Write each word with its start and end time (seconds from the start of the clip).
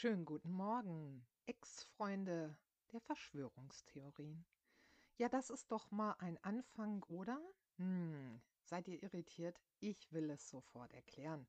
Schönen 0.00 0.24
guten 0.24 0.52
Morgen, 0.52 1.26
Ex-Freunde 1.44 2.56
der 2.90 3.02
Verschwörungstheorien. 3.02 4.46
Ja, 5.18 5.28
das 5.28 5.50
ist 5.50 5.70
doch 5.70 5.90
mal 5.90 6.14
ein 6.20 6.42
Anfang, 6.42 7.02
oder? 7.02 7.38
Hm, 7.76 8.40
seid 8.62 8.88
ihr 8.88 9.02
irritiert? 9.02 9.60
Ich 9.78 10.10
will 10.10 10.30
es 10.30 10.48
sofort 10.48 10.94
erklären. 10.94 11.46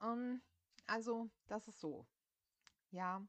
Ähm, 0.00 0.42
also, 0.86 1.28
das 1.48 1.66
ist 1.66 1.80
so. 1.80 2.06
Ja, 2.92 3.26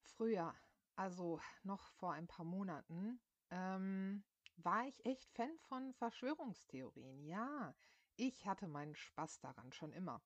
früher, 0.00 0.52
also 0.96 1.40
noch 1.62 1.92
vor 1.92 2.14
ein 2.14 2.26
paar 2.26 2.44
Monaten, 2.44 3.20
ähm, 3.50 4.24
war 4.56 4.88
ich 4.88 5.06
echt 5.06 5.30
Fan 5.30 5.56
von 5.68 5.94
Verschwörungstheorien. 5.94 7.24
Ja, 7.26 7.76
ich 8.16 8.44
hatte 8.44 8.66
meinen 8.66 8.96
Spaß 8.96 9.38
daran 9.38 9.72
schon 9.72 9.92
immer. 9.92 10.20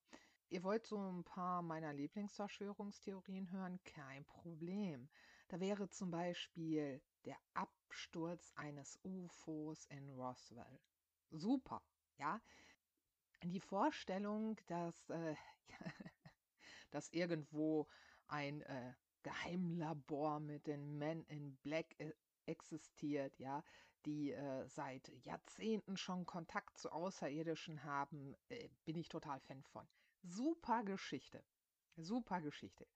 Ihr 0.49 0.63
wollt 0.63 0.87
so 0.87 0.97
ein 0.97 1.25
paar 1.25 1.61
meiner 1.63 1.93
Lieblingsverschwörungstheorien 1.93 3.51
hören? 3.51 3.83
Kein 3.85 4.25
Problem. 4.25 5.09
Da 5.49 5.59
wäre 5.59 5.89
zum 5.89 6.11
Beispiel 6.11 7.01
der 7.25 7.37
Absturz 7.55 8.53
eines 8.55 8.99
UFOs 9.05 9.87
in 9.87 10.09
Roswell. 10.11 10.81
Super, 11.31 11.83
ja. 12.19 12.41
Die 13.43 13.61
Vorstellung, 13.61 14.57
dass, 14.67 15.11
äh, 15.11 15.35
dass 16.91 17.09
irgendwo 17.11 17.89
ein 18.29 18.63
äh, 18.63 18.95
Geheimlabor 19.23 20.39
mit 20.39 20.67
den 20.69 20.97
Men 20.99 21.25
in 21.25 21.57
Black 21.57 21.99
äh, 21.99 22.13
existiert, 22.47 23.37
ja, 23.41 23.65
die 24.05 24.31
äh, 24.31 24.69
seit 24.69 25.09
Jahrzehnten 25.25 25.97
schon 25.97 26.25
Kontakt 26.25 26.79
zu 26.79 26.93
Außerirdischen 26.93 27.83
haben, 27.83 28.37
äh, 28.49 28.69
bin 28.85 28.97
ich 28.97 29.09
total 29.09 29.41
Fan 29.41 29.65
von. 29.65 29.89
Super 30.29 30.83
Geschichte. 30.83 31.43
Super 31.97 32.41
Geschichte. 32.41 32.87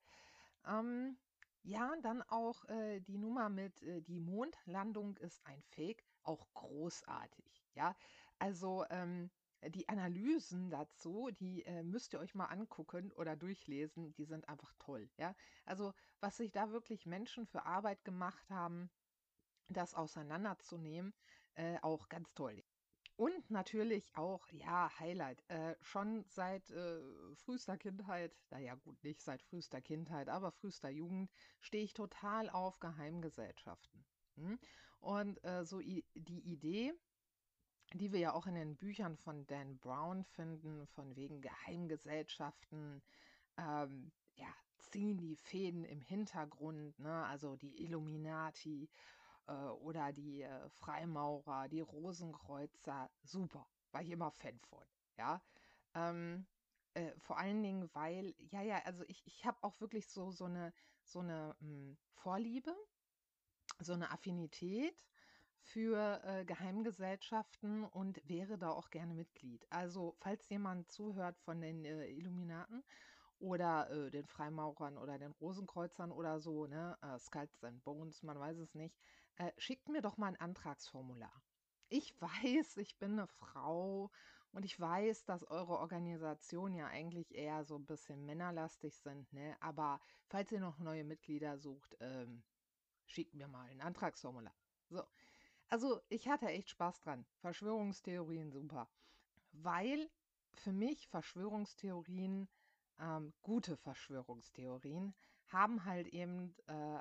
Ähm, 0.67 1.17
ja, 1.63 1.95
dann 2.03 2.23
auch 2.23 2.65
äh, 2.69 3.01
die 3.01 3.19
Nummer 3.19 3.49
mit 3.49 3.83
äh, 3.83 4.01
die 4.03 4.21
Mondlandung 4.21 5.17
ist 5.19 5.41
ein 5.47 5.63
Fake, 5.63 6.05
auch 6.23 6.53
großartig. 6.55 7.65
Ja, 7.75 7.95
also 8.39 8.85
ähm, 8.91 9.31
die 9.69 9.89
Analysen 9.89 10.71
dazu, 10.71 11.31
die 11.39 11.65
äh, 11.67 11.83
müsst 11.83 12.15
ihr 12.15 12.21
euch 12.21 12.35
mal 12.35 12.47
angucken 12.47 13.13
oder 13.13 13.37
durchlesen, 13.37 14.13
die 14.15 14.25
sind 14.25 14.49
einfach 14.49 14.73
toll. 14.79 15.09
Ja, 15.17 15.35
also 15.67 15.93
was 16.21 16.37
sich 16.37 16.51
da 16.51 16.71
wirklich 16.73 17.07
Menschen 17.07 17.47
für 17.47 17.65
Arbeit 17.65 18.05
gemacht 18.05 18.51
haben, 18.51 18.91
das 19.69 19.95
auseinanderzunehmen, 19.95 21.15
äh, 21.55 21.79
auch 21.83 22.09
ganz 22.09 22.35
toll. 22.35 22.65
Und 23.21 23.51
natürlich 23.51 24.17
auch, 24.17 24.49
ja, 24.49 24.91
Highlight, 24.99 25.45
äh, 25.51 25.77
schon 25.83 26.25
seit 26.27 26.71
äh, 26.71 27.03
frühester 27.35 27.77
Kindheit, 27.77 28.35
naja 28.49 28.77
gut, 28.77 29.05
nicht 29.05 29.21
seit 29.21 29.43
frühester 29.43 29.83
Kindheit, 29.83 30.31
aber 30.31 30.51
frühester 30.51 30.89
Jugend, 30.89 31.31
stehe 31.61 31.85
ich 31.85 31.93
total 31.93 32.49
auf 32.49 32.81
Geheimgesellschaften. 32.81 34.07
Hm? 34.37 34.59
Und 35.01 35.45
äh, 35.45 35.67
so 35.67 35.81
die 35.81 36.03
Idee, 36.15 36.95
die 37.93 38.11
wir 38.11 38.21
ja 38.21 38.33
auch 38.33 38.47
in 38.47 38.55
den 38.55 38.79
Büchern 38.79 39.19
von 39.19 39.47
Dan 39.47 39.77
Brown 39.77 40.25
finden, 40.25 40.87
von 40.87 41.15
wegen 41.15 41.43
Geheimgesellschaften, 41.43 43.03
ähm, 43.59 44.13
ja, 44.37 44.49
ziehen 44.79 45.19
die 45.19 45.37
Fäden 45.37 45.85
im 45.85 46.01
Hintergrund, 46.01 46.99
ne? 46.99 47.27
also 47.27 47.57
die 47.57 47.85
Illuminati 47.85 48.89
oder 49.47 50.13
die 50.13 50.43
äh, 50.43 50.69
Freimaurer, 50.71 51.69
die 51.69 51.81
Rosenkreuzer, 51.81 53.11
super, 53.23 53.67
war 53.93 54.03
ich 54.03 54.11
immer 54.11 54.31
Fan 54.31 54.59
von, 54.61 54.87
ja. 55.17 55.43
Ähm, 55.95 56.47
äh, 56.95 57.13
vor 57.19 57.39
allen 57.39 57.63
Dingen, 57.63 57.89
weil, 57.95 58.35
ja, 58.39 58.63
ja, 58.63 58.83
also 58.85 59.05
ich, 59.09 59.27
ich 59.27 59.45
habe 59.45 59.59
auch 59.63 59.81
wirklich 59.81 60.09
so, 60.09 60.31
so 60.31 60.45
eine, 60.47 60.73
so 61.03 61.21
eine 61.21 61.57
mh, 61.61 61.67
hm, 61.67 61.99
Vorliebe, 62.15 62.75
so 63.81 63.93
eine 63.95 64.11
Affinität 64.11 64.95
für 65.63 66.23
äh, 66.25 66.45
Geheimgesellschaften 66.45 67.85
und 67.85 68.21
wäre 68.29 68.59
da 68.59 68.71
auch 68.71 68.91
gerne 68.91 69.15
Mitglied. 69.15 69.67
Also, 69.71 70.17
falls 70.19 70.49
jemand 70.49 70.91
zuhört 70.91 71.39
von 71.39 71.61
den 71.61 71.85
äh, 71.85 72.07
Illuminaten 72.09 72.83
oder 73.39 73.91
äh, 73.91 74.11
den 74.11 74.27
Freimaurern 74.27 74.99
oder 74.99 75.19
den 75.19 75.33
Rosenkreuzern 75.33 76.13
oder 76.13 76.41
so, 76.41 76.67
ne? 76.67 76.97
Äh, 77.03 77.19
Skulls 77.19 77.63
and 77.65 77.83
Bones, 77.85 78.23
man 78.23 78.39
weiß 78.39 78.59
es 78.59 78.75
nicht. 78.75 78.99
Äh, 79.41 79.55
schickt 79.57 79.89
mir 79.89 80.03
doch 80.03 80.19
mal 80.19 80.27
ein 80.27 80.37
Antragsformular. 80.37 81.43
Ich 81.89 82.15
weiß, 82.21 82.77
ich 82.77 82.99
bin 82.99 83.13
eine 83.13 83.27
Frau 83.27 84.11
und 84.53 84.67
ich 84.67 84.79
weiß, 84.79 85.25
dass 85.25 85.45
eure 85.45 85.79
Organisationen 85.79 86.75
ja 86.75 86.89
eigentlich 86.89 87.35
eher 87.35 87.65
so 87.65 87.77
ein 87.77 87.87
bisschen 87.87 88.27
männerlastig 88.27 88.95
sind, 88.99 89.33
ne? 89.33 89.57
Aber 89.61 89.99
falls 90.27 90.53
ihr 90.53 90.61
noch 90.61 90.79
neue 90.79 91.05
Mitglieder 91.05 91.57
sucht, 91.57 91.97
ähm, 92.01 92.43
schickt 93.07 93.33
mir 93.33 93.49
mal 93.49 93.67
ein 93.71 93.81
Antragsformular. 93.81 94.55
So. 94.91 95.03
Also, 95.69 96.03
ich 96.11 96.29
hatte 96.29 96.49
echt 96.49 96.69
Spaß 96.69 97.01
dran. 97.01 97.25
Verschwörungstheorien 97.39 98.51
super. 98.51 98.91
Weil 99.53 100.11
für 100.53 100.73
mich 100.73 101.09
Verschwörungstheorien 101.09 102.47
ähm, 102.99 103.33
gute 103.41 103.79
Verschwörungstheorien 103.79 105.15
haben 105.47 105.87
halt 105.87 106.09
eben 106.09 106.55
äh, 106.67 107.01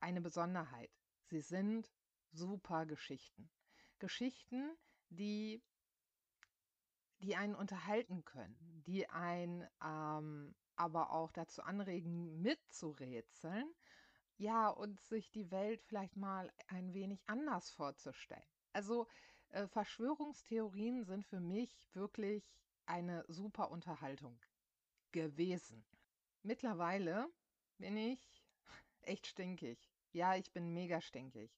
eine 0.00 0.20
Besonderheit. 0.20 1.01
Sie 1.32 1.40
sind 1.40 1.90
super 2.30 2.84
Geschichten. 2.84 3.50
Geschichten, 3.98 4.76
die, 5.08 5.62
die 7.20 7.36
einen 7.36 7.54
unterhalten 7.54 8.22
können, 8.26 8.82
die 8.86 9.08
einen 9.08 9.66
ähm, 9.82 10.54
aber 10.76 11.10
auch 11.10 11.32
dazu 11.32 11.62
anregen, 11.62 12.42
mitzurätseln, 12.42 13.64
ja, 14.36 14.68
und 14.68 15.00
sich 15.00 15.30
die 15.30 15.50
Welt 15.50 15.82
vielleicht 15.84 16.16
mal 16.16 16.52
ein 16.66 16.92
wenig 16.92 17.22
anders 17.26 17.70
vorzustellen. 17.70 18.44
Also 18.74 19.08
äh, 19.48 19.66
Verschwörungstheorien 19.68 21.02
sind 21.02 21.24
für 21.24 21.40
mich 21.40 21.88
wirklich 21.94 22.44
eine 22.84 23.24
super 23.28 23.70
Unterhaltung 23.70 24.38
gewesen. 25.12 25.82
Mittlerweile 26.42 27.26
bin 27.78 27.96
ich 27.96 28.44
echt 29.00 29.26
stinkig. 29.26 29.91
Ja, 30.12 30.36
ich 30.36 30.52
bin 30.52 30.72
mega 30.74 31.00
stinkig, 31.00 31.50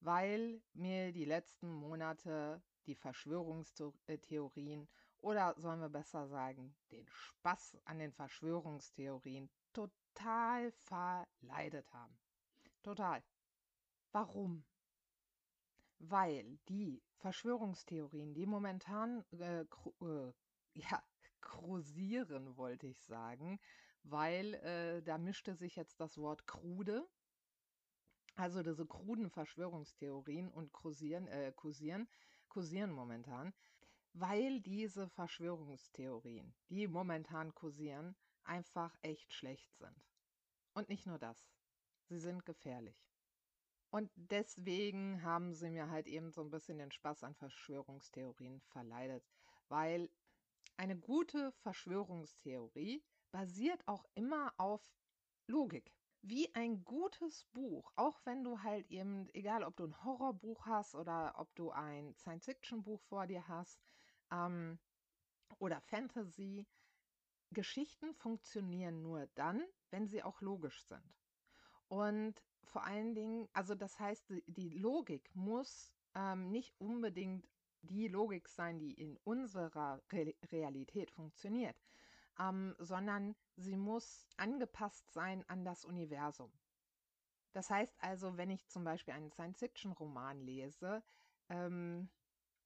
weil 0.00 0.62
mir 0.72 1.12
die 1.12 1.24
letzten 1.24 1.72
Monate 1.72 2.62
die 2.86 2.94
Verschwörungstheorien 2.94 4.88
oder 5.18 5.54
sollen 5.58 5.80
wir 5.80 5.88
besser 5.88 6.28
sagen, 6.28 6.76
den 6.92 7.08
Spaß 7.08 7.78
an 7.84 7.98
den 7.98 8.12
Verschwörungstheorien 8.12 9.50
total 9.72 10.70
verleidet 10.70 11.92
haben. 11.92 12.16
Total. 12.82 13.24
Warum? 14.12 14.64
Weil 15.98 16.58
die 16.68 17.02
Verschwörungstheorien, 17.16 18.34
die 18.34 18.46
momentan 18.46 19.24
äh, 19.32 19.62
äh, 19.62 20.32
ja, 20.74 21.02
kursieren, 21.40 22.56
wollte 22.56 22.86
ich 22.86 23.02
sagen, 23.02 23.58
weil 24.04 24.54
äh, 24.54 25.02
da 25.02 25.18
mischte 25.18 25.56
sich 25.56 25.74
jetzt 25.74 25.98
das 26.00 26.18
Wort 26.18 26.46
krude, 26.46 27.08
also 28.36 28.62
diese 28.62 28.86
kruden 28.86 29.30
Verschwörungstheorien 29.30 30.48
und 30.48 30.72
kursieren, 30.72 31.26
äh, 31.28 31.52
kursieren, 31.56 32.08
kursieren 32.48 32.92
momentan, 32.92 33.54
weil 34.12 34.60
diese 34.60 35.08
Verschwörungstheorien, 35.08 36.54
die 36.68 36.86
momentan 36.86 37.54
kursieren, 37.54 38.14
einfach 38.44 38.94
echt 39.02 39.32
schlecht 39.32 39.74
sind. 39.76 39.96
Und 40.74 40.88
nicht 40.88 41.06
nur 41.06 41.18
das, 41.18 41.48
sie 42.04 42.18
sind 42.18 42.44
gefährlich. 42.44 43.06
Und 43.90 44.10
deswegen 44.16 45.22
haben 45.22 45.54
sie 45.54 45.70
mir 45.70 45.88
halt 45.90 46.06
eben 46.06 46.30
so 46.30 46.42
ein 46.42 46.50
bisschen 46.50 46.78
den 46.78 46.92
Spaß 46.92 47.24
an 47.24 47.34
Verschwörungstheorien 47.34 48.60
verleidet, 48.60 49.24
weil 49.68 50.10
eine 50.76 50.98
gute 50.98 51.52
Verschwörungstheorie 51.52 53.02
basiert 53.30 53.86
auch 53.86 54.04
immer 54.14 54.52
auf 54.58 54.82
Logik. 55.46 55.95
Wie 56.22 56.52
ein 56.54 56.84
gutes 56.84 57.44
Buch, 57.52 57.92
auch 57.96 58.20
wenn 58.24 58.42
du 58.42 58.62
halt 58.62 58.90
eben, 58.90 59.28
egal 59.32 59.62
ob 59.62 59.76
du 59.76 59.84
ein 59.84 60.04
Horrorbuch 60.04 60.66
hast 60.66 60.94
oder 60.94 61.34
ob 61.36 61.54
du 61.54 61.70
ein 61.70 62.14
Science-Fiction-Buch 62.14 63.00
vor 63.02 63.26
dir 63.26 63.46
hast 63.46 63.80
ähm, 64.32 64.78
oder 65.58 65.80
Fantasy, 65.80 66.66
Geschichten 67.52 68.12
funktionieren 68.14 69.02
nur 69.02 69.28
dann, 69.34 69.62
wenn 69.90 70.08
sie 70.08 70.22
auch 70.22 70.40
logisch 70.40 70.84
sind. 70.84 71.14
Und 71.88 72.42
vor 72.64 72.84
allen 72.84 73.14
Dingen, 73.14 73.48
also 73.52 73.74
das 73.74 73.98
heißt, 73.98 74.32
die 74.46 74.70
Logik 74.70 75.30
muss 75.34 75.94
ähm, 76.14 76.50
nicht 76.50 76.74
unbedingt 76.80 77.48
die 77.82 78.08
Logik 78.08 78.48
sein, 78.48 78.78
die 78.78 78.92
in 78.92 79.16
unserer 79.18 80.02
Re 80.10 80.34
Realität 80.50 81.10
funktioniert, 81.12 81.76
ähm, 82.38 82.74
sondern 82.78 83.34
sie 83.56 83.76
muss 83.76 84.26
angepasst 84.36 85.10
sein 85.12 85.44
an 85.48 85.64
das 85.64 85.84
Universum. 85.84 86.52
Das 87.52 87.70
heißt 87.70 87.96
also, 88.00 88.36
wenn 88.36 88.50
ich 88.50 88.68
zum 88.68 88.84
Beispiel 88.84 89.14
einen 89.14 89.30
Science-Fiction-Roman 89.30 90.40
lese 90.40 91.02
ähm, 91.48 92.10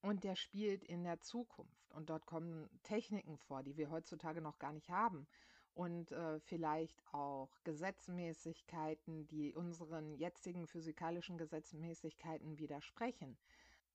und 0.01 0.23
der 0.23 0.35
spielt 0.35 0.83
in 0.83 1.03
der 1.03 1.21
Zukunft 1.21 1.91
und 1.93 2.09
dort 2.09 2.25
kommen 2.25 2.69
Techniken 2.83 3.37
vor, 3.37 3.63
die 3.63 3.77
wir 3.77 3.89
heutzutage 3.89 4.41
noch 4.41 4.59
gar 4.59 4.73
nicht 4.73 4.89
haben 4.89 5.27
und 5.73 6.11
äh, 6.11 6.39
vielleicht 6.41 7.01
auch 7.13 7.57
Gesetzmäßigkeiten, 7.63 9.27
die 9.27 9.53
unseren 9.53 10.13
jetzigen 10.15 10.67
physikalischen 10.67 11.37
Gesetzmäßigkeiten 11.37 12.57
widersprechen, 12.57 13.37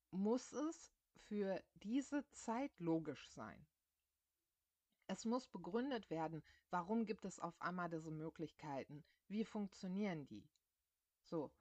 muss 0.09 0.51
es 0.51 0.91
für 1.17 1.61
diese 1.75 2.27
Zeit 2.31 2.71
logisch 2.79 3.29
sein. 3.29 3.67
Es 5.07 5.25
muss 5.25 5.47
begründet 5.47 6.09
werden, 6.09 6.43
warum 6.69 7.05
gibt 7.05 7.25
es 7.25 7.39
auf 7.39 7.59
einmal 7.61 7.89
diese 7.89 8.11
Möglichkeiten, 8.11 9.03
wie 9.27 9.45
funktionieren 9.45 10.27
die. 10.27 10.47
So, 11.23 11.51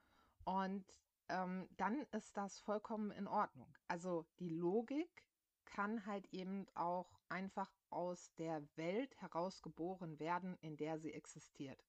und 0.45 0.85
ähm, 1.29 1.69
dann 1.77 2.03
ist 2.13 2.37
das 2.37 2.59
vollkommen 2.59 3.11
in 3.13 3.27
Ordnung. 3.27 3.73
Also 3.89 4.27
die 4.39 4.49
Logik 4.49 5.25
kann 5.65 6.07
halt 6.07 6.27
eben 6.33 6.67
auch 6.75 7.21
einfach 7.29 7.71
aus 7.91 8.33
der 8.35 8.63
Welt 8.77 9.21
herausgeboren 9.21 10.19
werden, 10.19 10.57
in 10.61 10.77
der 10.77 10.99
sie 10.99 11.13
existiert. 11.13 11.85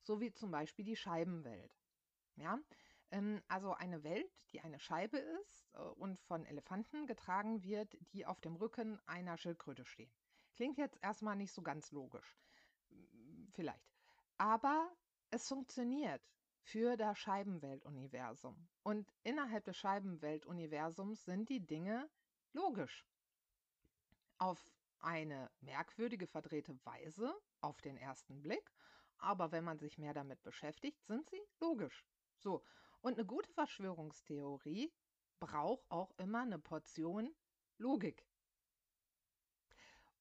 So 0.00 0.20
wie 0.20 0.32
zum 0.32 0.50
Beispiel 0.50 0.84
die 0.84 0.96
Scheibenwelt. 0.96 1.78
Ja, 2.36 2.58
ähm, 3.10 3.42
also 3.48 3.74
eine 3.74 4.02
Welt, 4.04 4.32
die 4.52 4.60
eine 4.60 4.78
Scheibe 4.78 5.18
ist 5.18 5.68
äh, 5.74 5.78
und 5.78 6.18
von 6.20 6.46
Elefanten 6.46 7.06
getragen 7.06 7.62
wird, 7.62 7.96
die 8.12 8.26
auf 8.26 8.40
dem 8.40 8.56
Rücken 8.56 8.98
einer 9.06 9.36
Schildkröte 9.36 9.84
stehen. 9.84 10.10
Klingt 10.54 10.78
jetzt 10.78 10.98
erstmal 11.02 11.36
nicht 11.36 11.52
so 11.52 11.62
ganz 11.62 11.90
logisch. 11.92 12.38
Vielleicht. 13.52 13.92
Aber 14.38 14.90
es 15.30 15.48
funktioniert 15.48 16.22
für 16.62 16.96
das 16.96 17.18
Scheibenweltuniversum. 17.18 18.68
Und 18.82 19.12
innerhalb 19.22 19.64
des 19.64 19.76
Scheibenweltuniversums 19.76 21.24
sind 21.24 21.48
die 21.48 21.64
Dinge 21.64 22.08
logisch. 22.52 23.06
Auf 24.38 24.70
eine 25.00 25.50
merkwürdige 25.60 26.26
verdrehte 26.26 26.78
Weise 26.84 27.34
auf 27.60 27.80
den 27.80 27.96
ersten 27.96 28.42
Blick, 28.42 28.72
aber 29.18 29.52
wenn 29.52 29.64
man 29.64 29.78
sich 29.78 29.98
mehr 29.98 30.14
damit 30.14 30.42
beschäftigt, 30.42 31.04
sind 31.06 31.28
sie 31.28 31.42
logisch. 31.60 32.04
So, 32.38 32.64
und 33.00 33.18
eine 33.18 33.26
gute 33.26 33.50
Verschwörungstheorie 33.52 34.92
braucht 35.40 35.90
auch 35.90 36.12
immer 36.18 36.42
eine 36.42 36.58
Portion 36.58 37.34
Logik. 37.78 38.24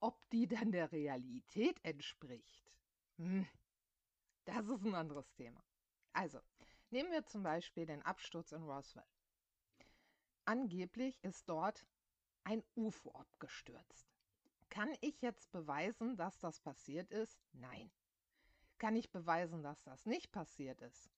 Ob 0.02 0.28
die 0.32 0.48
dann 0.48 0.72
der 0.72 0.92
Realität 0.92 1.80
entspricht, 1.86 2.74
hm, 3.18 3.48
das 4.46 4.68
ist 4.68 4.84
ein 4.84 4.96
anderes 4.96 5.32
Thema. 5.36 5.64
Also, 6.12 6.42
nehmen 6.90 7.12
wir 7.12 7.24
zum 7.26 7.44
Beispiel 7.44 7.86
den 7.86 8.02
Absturz 8.02 8.52
in 8.52 8.64
Roswell. 8.64 9.06
Angeblich 10.46 11.24
ist 11.24 11.48
dort 11.48 11.86
ein 12.44 12.64
UFO 12.76 13.12
abgestürzt. 13.12 14.12
Kann 14.70 14.92
ich 15.02 15.22
jetzt 15.22 15.52
beweisen, 15.52 16.18
dass 16.18 16.40
das 16.40 16.60
passiert 16.60 17.12
ist? 17.12 17.40
Nein. 17.54 17.92
Kann 18.80 18.96
ich 18.96 19.12
beweisen, 19.12 19.62
dass 19.62 19.84
das 19.84 20.08
nicht 20.08 20.32
passiert 20.32 20.82
ist? 20.82 21.12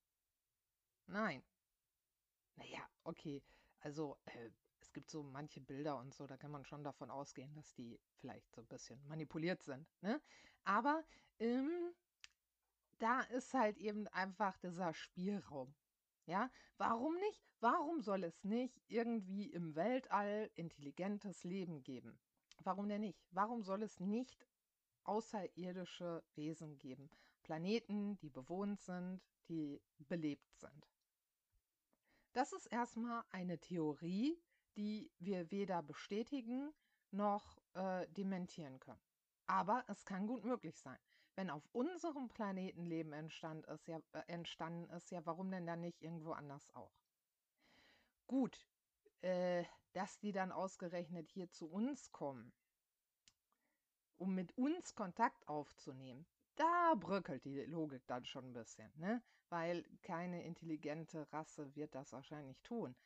Nein. 1.06 1.42
Naja, 2.56 2.86
okay. 3.04 3.42
Also, 3.80 4.18
äh, 4.26 4.50
gibt 4.94 5.10
so 5.10 5.22
manche 5.22 5.60
Bilder 5.60 5.98
und 5.98 6.14
so, 6.14 6.26
da 6.26 6.36
kann 6.36 6.50
man 6.50 6.64
schon 6.64 6.82
davon 6.82 7.10
ausgehen, 7.10 7.52
dass 7.54 7.74
die 7.74 8.00
vielleicht 8.20 8.54
so 8.54 8.62
ein 8.62 8.66
bisschen 8.68 9.06
manipuliert 9.06 9.62
sind. 9.62 9.86
Ne? 10.00 10.20
Aber 10.64 11.04
ähm, 11.38 11.92
da 12.98 13.20
ist 13.20 13.52
halt 13.52 13.76
eben 13.76 14.08
einfach 14.08 14.56
dieser 14.58 14.94
Spielraum. 14.94 15.74
Ja, 16.26 16.50
warum 16.78 17.14
nicht? 17.16 17.44
Warum 17.60 18.00
soll 18.00 18.24
es 18.24 18.44
nicht 18.44 18.80
irgendwie 18.88 19.50
im 19.50 19.74
Weltall 19.74 20.50
intelligentes 20.54 21.44
Leben 21.44 21.82
geben? 21.82 22.18
Warum 22.62 22.88
denn 22.88 23.02
nicht? 23.02 23.22
Warum 23.30 23.62
soll 23.62 23.82
es 23.82 24.00
nicht 24.00 24.46
außerirdische 25.04 26.22
Wesen 26.34 26.78
geben? 26.78 27.10
Planeten, 27.42 28.16
die 28.18 28.30
bewohnt 28.30 28.80
sind, 28.80 29.20
die 29.48 29.82
belebt 29.98 30.50
sind. 30.56 30.88
Das 32.32 32.52
ist 32.52 32.66
erstmal 32.66 33.22
eine 33.30 33.58
Theorie, 33.58 34.36
die 34.76 35.12
wir 35.18 35.50
weder 35.50 35.82
bestätigen 35.82 36.72
noch 37.10 37.58
äh, 37.74 38.06
dementieren 38.08 38.80
können. 38.80 39.00
Aber 39.46 39.84
es 39.88 40.04
kann 40.04 40.26
gut 40.26 40.44
möglich 40.44 40.76
sein. 40.78 40.98
Wenn 41.36 41.50
auf 41.50 41.68
unserem 41.72 42.28
Planeten 42.28 42.84
Leben 42.84 43.12
entstand 43.12 43.66
ist, 43.66 43.88
ja, 43.88 44.00
äh, 44.12 44.22
entstanden 44.26 44.88
ist, 44.90 45.10
ja, 45.10 45.24
warum 45.26 45.50
denn 45.50 45.66
dann 45.66 45.80
nicht 45.80 46.00
irgendwo 46.02 46.32
anders 46.32 46.70
auch? 46.74 46.92
Gut, 48.26 48.66
äh, 49.20 49.64
dass 49.92 50.18
die 50.18 50.32
dann 50.32 50.52
ausgerechnet 50.52 51.30
hier 51.30 51.50
zu 51.50 51.70
uns 51.70 52.10
kommen, 52.12 52.52
um 54.16 54.34
mit 54.34 54.56
uns 54.56 54.94
Kontakt 54.94 55.46
aufzunehmen, 55.48 56.26
da 56.56 56.94
bröckelt 56.94 57.44
die 57.44 57.60
Logik 57.62 58.06
dann 58.06 58.24
schon 58.24 58.46
ein 58.50 58.52
bisschen, 58.52 58.92
ne? 58.96 59.22
Weil 59.50 59.84
keine 60.02 60.44
intelligente 60.44 61.30
Rasse 61.32 61.74
wird 61.74 61.94
das 61.94 62.12
wahrscheinlich 62.12 62.60
tun, 62.62 62.96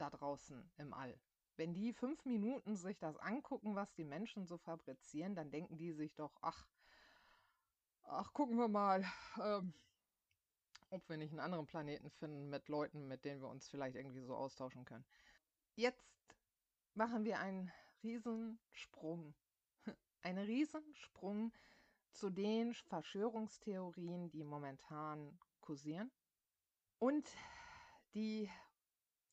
da 0.00 0.10
draußen 0.10 0.70
im 0.78 0.94
All. 0.94 1.18
Wenn 1.56 1.74
die 1.74 1.92
fünf 1.92 2.24
Minuten 2.24 2.76
sich 2.76 2.98
das 2.98 3.16
angucken, 3.16 3.74
was 3.74 3.92
die 3.94 4.04
Menschen 4.04 4.46
so 4.46 4.58
fabrizieren, 4.58 5.34
dann 5.34 5.50
denken 5.50 5.76
die 5.76 5.92
sich 5.92 6.14
doch, 6.14 6.36
ach, 6.40 6.66
ach, 8.04 8.32
gucken 8.32 8.56
wir 8.56 8.68
mal, 8.68 9.04
ähm, 9.42 9.74
ob 10.90 11.08
wir 11.08 11.16
nicht 11.16 11.32
einen 11.32 11.40
anderen 11.40 11.66
Planeten 11.66 12.10
finden 12.10 12.48
mit 12.48 12.68
Leuten, 12.68 13.08
mit 13.08 13.24
denen 13.24 13.40
wir 13.40 13.48
uns 13.48 13.68
vielleicht 13.68 13.96
irgendwie 13.96 14.22
so 14.22 14.34
austauschen 14.34 14.84
können. 14.84 15.04
Jetzt 15.74 16.06
machen 16.94 17.24
wir 17.24 17.38
einen 17.40 17.70
Riesensprung. 18.02 19.34
Einen 20.22 20.44
Riesensprung 20.44 21.52
zu 22.10 22.30
den 22.30 22.74
Verschwörungstheorien, 22.74 24.30
die 24.30 24.42
momentan 24.42 25.38
kursieren 25.60 26.10
und 26.98 27.28
die 28.14 28.50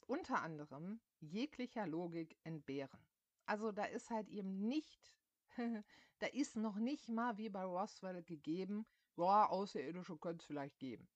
unter 0.08 0.42
anderem 0.42 1.00
jeglicher 1.20 1.88
Logik 1.88 2.38
entbehren. 2.44 3.00
Also 3.46 3.72
da 3.72 3.86
ist 3.86 4.10
halt 4.10 4.30
eben 4.30 4.68
nicht 4.68 5.16
da 6.20 6.28
ist 6.28 6.56
noch 6.56 6.76
nicht 6.78 7.10
mal 7.10 7.38
wie 7.38 7.50
bei 7.50 7.64
Roswell 7.64 8.24
gegeben, 8.24 8.86
ja, 9.18 9.48
Außerirdische 9.48 10.18
könnte 10.18 10.42
es 10.42 10.46
vielleicht 10.46 10.80
geben. 10.80 11.08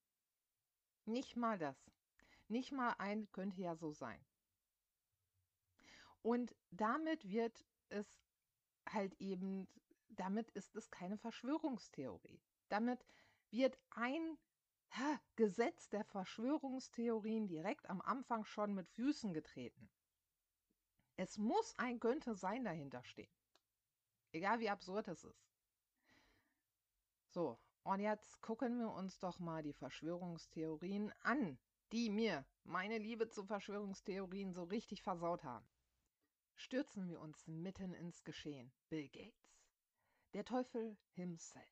Nicht 1.04 1.36
mal 1.36 1.58
das. 1.58 1.90
Nicht 2.48 2.72
mal 2.72 2.94
ein 2.98 3.30
könnte 3.32 3.60
ja 3.60 3.76
so 3.76 3.92
sein. 3.92 4.24
Und 6.22 6.54
damit 6.70 7.28
wird 7.28 7.64
es 7.88 8.22
halt 8.88 9.14
eben, 9.20 9.68
damit 10.08 10.50
ist 10.50 10.74
es 10.76 10.90
keine 10.90 11.16
Verschwörungstheorie. 11.16 12.40
Damit 12.68 13.04
wird 13.50 13.78
ein 13.90 14.36
ha, 14.90 15.20
Gesetz 15.36 15.88
der 15.88 16.04
Verschwörungstheorien 16.04 17.46
direkt 17.48 17.88
am 17.88 18.00
Anfang 18.00 18.44
schon 18.44 18.74
mit 18.74 18.88
Füßen 18.90 19.32
getreten. 19.32 19.90
Es 21.16 21.38
muss 21.38 21.74
ein 21.78 22.00
könnte 22.00 22.34
sein 22.34 22.64
dahinter 22.64 23.04
stehen. 23.04 23.32
Egal 24.32 24.60
wie 24.60 24.70
absurd 24.70 25.08
es 25.08 25.24
ist. 25.24 25.50
So, 27.28 27.60
und 27.82 28.00
jetzt 28.00 28.40
gucken 28.40 28.78
wir 28.78 28.90
uns 28.90 29.18
doch 29.18 29.38
mal 29.38 29.62
die 29.62 29.72
Verschwörungstheorien 29.72 31.12
an, 31.20 31.58
die 31.92 32.10
mir 32.10 32.44
meine 32.64 32.98
Liebe 32.98 33.28
zu 33.28 33.44
Verschwörungstheorien 33.44 34.52
so 34.52 34.64
richtig 34.64 35.02
versaut 35.02 35.44
haben. 35.44 35.68
Stürzen 36.54 37.08
wir 37.08 37.20
uns 37.20 37.46
mitten 37.46 37.94
ins 37.94 38.22
Geschehen. 38.22 38.72
Bill 38.88 39.08
Gates. 39.08 39.56
Der 40.34 40.44
Teufel 40.44 40.96
himself. 41.12 41.64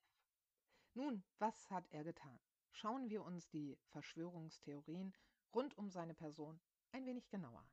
Nun, 0.94 1.22
was 1.38 1.70
hat 1.70 1.86
er 1.90 2.04
getan? 2.04 2.40
Schauen 2.72 3.08
wir 3.10 3.24
uns 3.24 3.48
die 3.48 3.78
Verschwörungstheorien 3.88 5.14
rund 5.54 5.76
um 5.76 5.90
seine 5.90 6.14
Person 6.14 6.60
ein 6.92 7.06
wenig 7.06 7.28
genauer 7.28 7.60
an. 7.60 7.70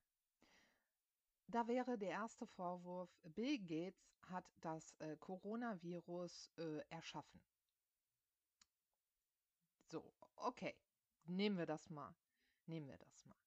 Da 1.48 1.68
wäre 1.68 1.98
der 1.98 2.10
erste 2.10 2.48
Vorwurf, 2.48 3.10
Bill 3.24 3.60
Gates 3.60 4.10
hat 4.24 4.46
das 4.62 4.96
äh, 5.00 5.16
Coronavirus 5.18 6.52
äh, 6.58 6.80
erschaffen. 6.90 7.42
So, 9.88 10.14
okay, 10.36 10.76
nehmen 11.26 11.58
wir 11.58 11.68
das 11.68 11.90
mal. 11.90 12.16
Nehmen 12.66 12.88
wir 12.88 12.98
das 12.98 13.26
mal. 13.26 13.38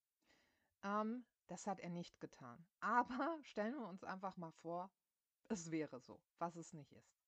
Ähm, 0.83 1.26
das 1.49 1.67
hat 1.67 1.81
er 1.81 1.90
nicht 1.90 2.21
getan. 2.21 2.64
Aber 2.81 3.38
stellen 3.43 3.75
wir 3.75 3.88
uns 3.88 4.05
einfach 4.05 4.37
mal 4.37 4.52
vor, 4.52 4.90
es 5.49 5.71
wäre 5.71 5.99
so, 6.00 6.21
was 6.38 6.57
es 6.57 6.73
nicht 6.73 6.93
ist. 6.93 7.19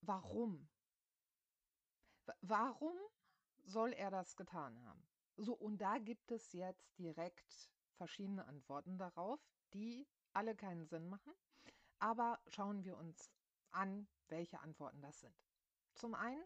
Warum? 0.00 0.68
Warum 2.40 2.96
soll 3.64 3.92
er 3.92 4.10
das 4.10 4.36
getan 4.36 4.82
haben? 4.84 5.02
So, 5.36 5.54
und 5.54 5.78
da 5.78 5.98
gibt 5.98 6.30
es 6.30 6.52
jetzt 6.52 6.98
direkt 6.98 7.70
verschiedene 7.96 8.46
Antworten 8.46 8.98
darauf, 8.98 9.40
die 9.72 10.06
alle 10.32 10.54
keinen 10.54 10.86
Sinn 10.86 11.08
machen. 11.08 11.32
Aber 11.98 12.40
schauen 12.48 12.84
wir 12.84 12.96
uns 12.96 13.30
an, 13.70 14.08
welche 14.28 14.60
Antworten 14.60 15.00
das 15.00 15.20
sind. 15.20 15.34
Zum 15.94 16.14
einen, 16.14 16.44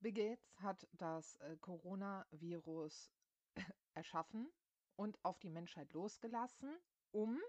Bill 0.00 0.12
Gates 0.12 0.52
hat 0.56 0.86
das 0.92 1.36
äh, 1.36 1.56
Coronavirus 1.56 3.10
erschaffen 3.94 4.52
und 4.96 5.18
auf 5.24 5.38
die 5.40 5.50
Menschheit 5.50 5.92
losgelassen, 5.92 6.76
um 7.10 7.40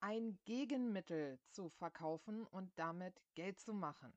ein 0.00 0.38
Gegenmittel 0.44 1.38
zu 1.48 1.68
verkaufen 1.68 2.44
und 2.46 2.70
damit 2.78 3.22
Geld 3.34 3.58
zu 3.58 3.72
machen. 3.72 4.12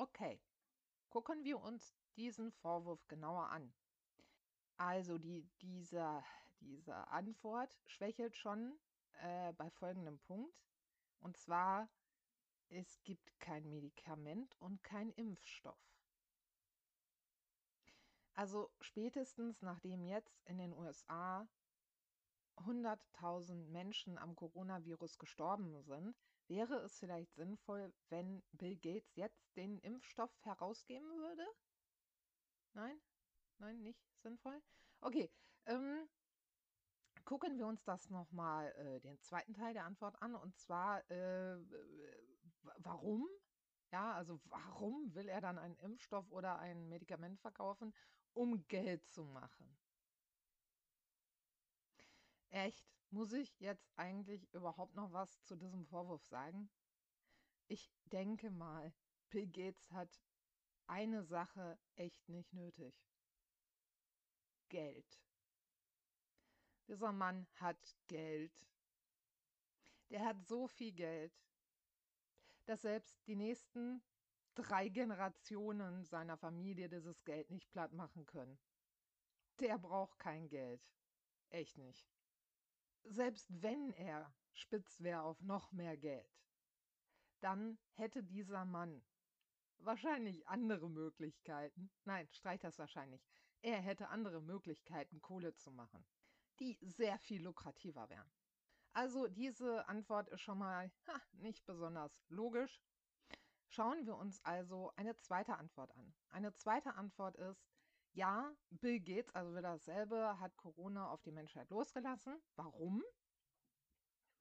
Okay, 0.00 0.40
gucken 1.10 1.44
wir 1.44 1.60
uns 1.60 1.94
diesen 2.16 2.52
Vorwurf 2.52 3.06
genauer 3.06 3.50
an. 3.50 3.70
Also 4.78 5.18
die, 5.18 5.46
dieser, 5.60 6.24
diese 6.60 6.96
Antwort 7.08 7.78
schwächelt 7.84 8.34
schon 8.34 8.80
äh, 9.20 9.52
bei 9.52 9.68
folgendem 9.68 10.18
Punkt. 10.20 10.58
Und 11.20 11.36
zwar, 11.36 11.86
es 12.70 13.02
gibt 13.04 13.38
kein 13.40 13.68
Medikament 13.68 14.56
und 14.58 14.82
kein 14.82 15.10
Impfstoff. 15.10 15.78
Also 18.32 18.70
spätestens 18.80 19.60
nachdem 19.60 20.06
jetzt 20.06 20.40
in 20.46 20.56
den 20.56 20.72
USA 20.72 21.46
100.000 22.56 23.68
Menschen 23.68 24.16
am 24.16 24.34
Coronavirus 24.34 25.18
gestorben 25.18 25.82
sind, 25.82 26.16
wäre 26.50 26.80
es 26.80 26.98
vielleicht 26.98 27.34
sinnvoll, 27.36 27.94
wenn 28.10 28.42
Bill 28.52 28.76
Gates 28.76 29.14
jetzt 29.14 29.56
den 29.56 29.78
Impfstoff 29.78 30.30
herausgeben 30.42 31.08
würde? 31.16 31.46
Nein? 32.74 33.00
Nein, 33.58 33.82
nicht 33.82 34.02
sinnvoll? 34.20 34.60
Okay, 35.00 35.30
ähm, 35.66 36.08
gucken 37.24 37.56
wir 37.56 37.66
uns 37.66 37.84
das 37.84 38.10
nochmal, 38.10 38.72
äh, 38.72 39.00
den 39.00 39.18
zweiten 39.20 39.54
Teil 39.54 39.72
der 39.72 39.84
Antwort 39.84 40.20
an. 40.20 40.34
Und 40.34 40.58
zwar, 40.58 41.08
äh, 41.10 41.56
warum? 42.78 43.28
Ja, 43.92 44.14
also 44.14 44.40
warum 44.44 45.14
will 45.14 45.28
er 45.28 45.40
dann 45.40 45.58
einen 45.58 45.76
Impfstoff 45.78 46.30
oder 46.30 46.58
ein 46.58 46.88
Medikament 46.88 47.40
verkaufen? 47.40 47.94
Um 48.32 48.66
Geld 48.66 49.06
zu 49.08 49.24
machen. 49.24 49.78
Echt? 52.50 52.99
Muss 53.12 53.32
ich 53.32 53.58
jetzt 53.58 53.90
eigentlich 53.96 54.48
überhaupt 54.54 54.94
noch 54.94 55.12
was 55.12 55.42
zu 55.42 55.56
diesem 55.56 55.84
Vorwurf 55.84 56.24
sagen? 56.26 56.70
Ich 57.66 57.92
denke 58.04 58.50
mal, 58.50 58.92
Bill 59.30 59.48
Gates 59.48 59.90
hat 59.90 60.22
eine 60.86 61.24
Sache 61.24 61.76
echt 61.96 62.28
nicht 62.28 62.52
nötig. 62.52 62.94
Geld. 64.68 65.20
Dieser 66.86 67.10
Mann 67.10 67.48
hat 67.56 67.96
Geld. 68.06 68.68
Der 70.10 70.24
hat 70.24 70.46
so 70.46 70.68
viel 70.68 70.92
Geld, 70.92 71.32
dass 72.66 72.82
selbst 72.82 73.26
die 73.26 73.36
nächsten 73.36 74.02
drei 74.54 74.88
Generationen 74.88 76.04
seiner 76.04 76.36
Familie 76.36 76.88
dieses 76.88 77.24
Geld 77.24 77.50
nicht 77.50 77.70
platt 77.72 77.92
machen 77.92 78.24
können. 78.26 78.58
Der 79.58 79.78
braucht 79.78 80.18
kein 80.20 80.48
Geld. 80.48 80.92
Echt 81.48 81.76
nicht 81.76 82.09
selbst 83.04 83.46
wenn 83.62 83.92
er 83.92 84.32
spitz 84.52 85.00
wäre 85.00 85.22
auf 85.22 85.40
noch 85.42 85.72
mehr 85.72 85.96
Geld, 85.96 86.28
dann 87.40 87.78
hätte 87.92 88.22
dieser 88.22 88.64
Mann 88.64 89.02
wahrscheinlich 89.78 90.46
andere 90.48 90.90
Möglichkeiten. 90.90 91.90
Nein, 92.04 92.28
streich 92.32 92.60
das 92.60 92.78
wahrscheinlich. 92.78 93.26
Er 93.62 93.80
hätte 93.80 94.08
andere 94.08 94.40
Möglichkeiten, 94.40 95.20
Kohle 95.20 95.54
zu 95.54 95.70
machen, 95.70 96.04
die 96.60 96.78
sehr 96.82 97.18
viel 97.18 97.42
lukrativer 97.42 98.08
wären. 98.08 98.30
Also 98.92 99.28
diese 99.28 99.86
Antwort 99.88 100.28
ist 100.28 100.40
schon 100.40 100.58
mal 100.58 100.90
ha, 101.06 101.20
nicht 101.32 101.64
besonders 101.66 102.12
logisch. 102.28 102.80
Schauen 103.68 104.04
wir 104.04 104.16
uns 104.16 104.44
also 104.44 104.92
eine 104.96 105.16
zweite 105.18 105.56
Antwort 105.56 105.96
an. 105.96 106.12
Eine 106.30 106.54
zweite 106.54 106.94
Antwort 106.94 107.36
ist, 107.36 107.69
ja, 108.12 108.52
Bill 108.70 109.00
Gates, 109.00 109.30
also 109.34 109.52
wieder 109.52 109.62
dasselbe, 109.62 110.38
hat 110.40 110.56
Corona 110.56 111.10
auf 111.10 111.22
die 111.22 111.32
Menschheit 111.32 111.70
losgelassen. 111.70 112.40
Warum? 112.56 113.02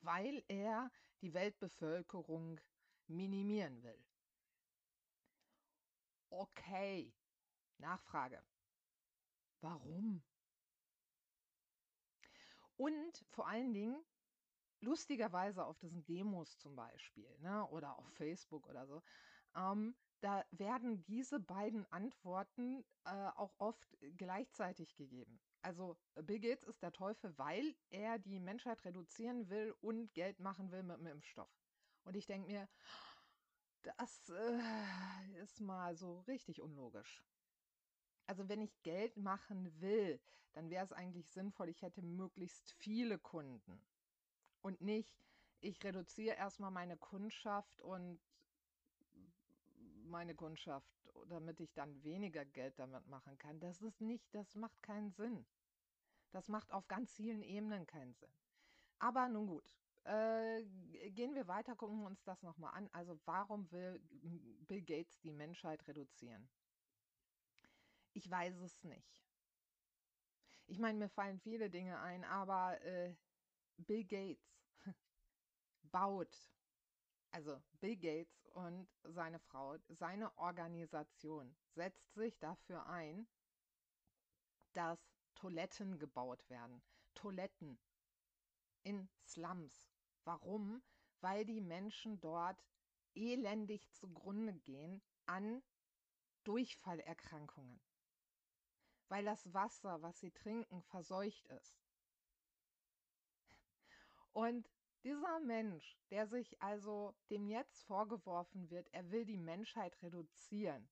Weil 0.02 0.44
er 0.48 0.92
die 1.22 1.34
Weltbevölkerung 1.34 2.60
minimieren 3.08 3.84
will. 3.84 4.06
Okay, 6.32 7.14
Nachfrage. 7.78 8.44
Warum? 9.62 10.24
Und 12.78 13.26
vor 13.30 13.48
allen 13.48 13.74
Dingen, 13.74 14.06
lustigerweise 14.82 15.66
auf 15.66 15.78
diesen 15.80 16.06
Demos 16.06 16.58
zum 16.58 16.76
Beispiel, 16.76 17.38
ne, 17.40 17.68
oder 17.68 17.98
auf 17.98 18.08
Facebook 18.14 18.68
oder 18.68 18.88
so, 18.88 19.02
ähm, 19.56 19.96
da 20.22 20.46
werden 20.52 21.04
diese 21.06 21.40
beiden 21.40 21.86
Antworten 21.92 22.84
äh, 23.06 23.30
auch 23.36 23.54
oft 23.58 23.98
gleichzeitig 24.18 24.96
gegeben. 24.96 25.40
Also 25.62 25.98
Bill 26.16 26.40
Gates 26.40 26.64
ist 26.64 26.82
der 26.82 26.92
Teufel, 26.92 27.38
weil 27.38 27.76
er 27.90 28.18
die 28.20 28.40
Menschheit 28.40 28.84
reduzieren 28.86 29.50
will 29.50 29.76
und 29.82 30.14
Geld 30.14 30.40
machen 30.40 30.72
will 30.72 30.84
mit 30.84 30.98
dem 30.98 31.08
Impfstoff. 31.08 31.52
Und 32.04 32.16
ich 32.16 32.26
denke 32.26 32.48
mir, 32.48 32.68
das 33.82 34.30
äh, 34.30 35.42
ist 35.42 35.60
mal 35.60 35.96
so 35.96 36.20
richtig 36.22 36.62
unlogisch. 36.62 37.24
Also 38.26 38.48
wenn 38.48 38.62
ich 38.62 38.82
Geld 38.84 39.18
machen 39.18 39.82
will, 39.82 40.20
dann 40.54 40.70
wäre 40.70 40.84
es 40.84 40.94
eigentlich 40.94 41.30
sinnvoll, 41.30 41.70
ich 41.70 41.82
hätte 41.82 42.02
möglichst 42.02 42.72
viele 42.74 43.18
Kunden. 43.18 43.82
Und 44.62 44.82
nicht, 44.82 45.26
ich 45.62 45.84
reduziere 45.84 46.36
erstmal 46.36 46.72
meine 46.72 46.98
Kundschaft 46.98 47.82
und 47.82 48.20
meine 50.10 50.36
Kundschaft, 50.36 50.92
damit 51.28 51.60
ich 51.60 51.74
dann 51.74 52.04
weniger 52.04 52.46
Geld 52.46 52.78
damit 52.80 53.08
machen 53.08 53.38
kann. 53.38 53.60
Das 53.60 53.82
ist 53.82 54.02
nicht, 54.02 54.34
das 54.34 54.56
macht 54.56 54.82
keinen 54.82 55.12
Sinn. 55.12 55.46
Das 56.32 56.48
macht 56.48 56.72
auf 56.72 56.88
ganz 56.88 57.14
vielen 57.14 57.42
Ebenen 57.42 57.88
keinen 57.88 58.14
Sinn. 58.14 58.34
Aber 59.00 59.28
nun 59.30 59.48
gut, 59.48 59.76
äh, 60.04 60.64
gehen 61.12 61.36
wir 61.36 61.48
weiter, 61.48 61.76
gucken 61.76 62.06
uns 62.06 62.24
das 62.24 62.42
nochmal 62.44 62.74
an. 62.74 62.90
Also 62.92 63.20
warum 63.26 63.72
will 63.72 64.00
Bill 64.68 64.82
Gates 64.82 65.20
die 65.22 65.32
Menschheit 65.32 65.88
reduzieren? 65.88 66.50
Ich 68.14 68.30
weiß 68.30 68.58
es 68.58 68.84
nicht. 68.84 69.24
Ich 70.68 70.78
meine, 70.78 71.00
mir 71.00 71.10
fallen 71.10 71.40
viele 71.40 71.70
Dinge 71.70 72.00
ein, 72.00 72.24
aber 72.24 72.80
äh, 72.82 73.16
Bill 73.78 74.04
Gates 74.04 74.62
baut 75.84 76.36
also 77.32 77.62
Bill 77.80 77.96
Gates 77.96 78.48
und 78.54 78.88
seine 79.04 79.40
Frau, 79.40 79.78
seine 79.90 80.36
Organisation 80.38 81.56
setzt 81.76 82.14
sich 82.14 82.38
dafür 82.40 82.86
ein, 82.88 83.28
dass 84.74 85.00
Toiletten 85.36 86.00
gebaut 86.00 86.48
werden. 86.50 86.82
Toiletten 87.16 87.80
in 88.84 89.10
Slums. 89.26 89.90
Warum? 90.24 90.82
Weil 91.22 91.46
die 91.46 91.62
Menschen 91.62 92.20
dort 92.20 92.64
elendig 93.16 93.90
zugrunde 93.92 94.54
gehen 94.54 95.02
an 95.26 95.62
Durchfallerkrankungen. 96.44 97.80
Weil 99.08 99.26
das 99.26 99.54
Wasser, 99.54 100.02
was 100.02 100.20
sie 100.20 100.32
trinken, 100.32 100.82
verseucht 100.84 101.48
ist. 101.48 101.80
Und 104.34 104.70
dieser 105.04 105.40
Mensch, 105.40 105.98
der 106.10 106.28
sich 106.28 106.62
also 106.62 107.16
dem 107.30 107.48
jetzt 107.48 107.84
vorgeworfen 107.84 108.70
wird, 108.70 108.88
er 108.94 109.10
will 109.12 109.26
die 109.26 109.38
Menschheit 109.38 110.02
reduzieren, 110.02 110.90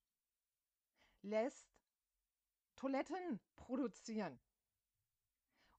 lässt 1.21 1.67
Toiletten 2.75 3.39
produzieren 3.55 4.39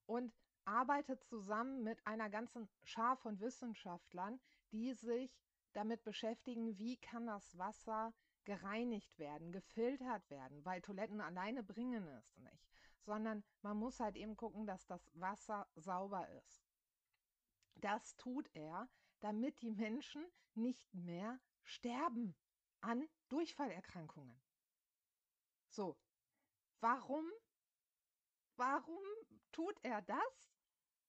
und 0.07 0.35
arbeitet 0.65 1.25
zusammen 1.25 1.83
mit 1.83 2.07
einer 2.07 2.29
ganzen 2.29 2.69
Schar 2.83 3.17
von 3.17 3.41
Wissenschaftlern, 3.41 4.41
die 4.73 4.93
sich 4.93 5.41
damit 5.73 6.03
beschäftigen, 6.05 6.79
wie 6.79 6.97
kann 6.97 7.27
das 7.27 7.57
Wasser 7.57 8.13
gereinigt 8.45 9.19
werden, 9.19 9.53
gefiltert 9.53 10.29
werden, 10.31 10.65
weil 10.65 10.81
Toiletten 10.83 11.21
alleine 11.21 11.63
bringen 11.63 12.07
es 12.09 12.37
nicht, 12.39 12.67
sondern 13.01 13.45
man 13.63 13.77
muss 13.77 14.01
halt 14.01 14.17
eben 14.17 14.37
gucken, 14.37 14.67
dass 14.67 14.87
das 14.87 15.11
Wasser 15.15 15.69
sauber 15.77 16.29
ist. 16.31 16.68
Das 17.81 18.17
tut 18.17 18.49
er, 18.55 18.89
damit 19.21 19.61
die 19.63 19.71
Menschen 19.71 20.25
nicht 20.55 20.93
mehr 20.95 21.41
sterben 21.63 22.35
an 22.81 23.09
Durchfallerkrankungen. 23.29 24.41
So, 25.69 25.97
warum, 26.81 27.25
warum 28.57 29.03
tut 29.53 29.79
er 29.83 30.03
das 30.03 30.53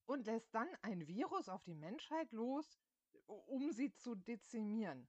und 0.06 0.26
lässt 0.26 0.54
dann 0.54 0.70
ein 0.82 1.08
Virus 1.08 1.50
auf 1.50 1.64
die 1.64 1.76
Menschheit 1.76 2.32
los, 2.32 2.80
um 3.26 3.72
sie 3.72 3.94
zu 3.94 4.16
dezimieren? 4.16 5.08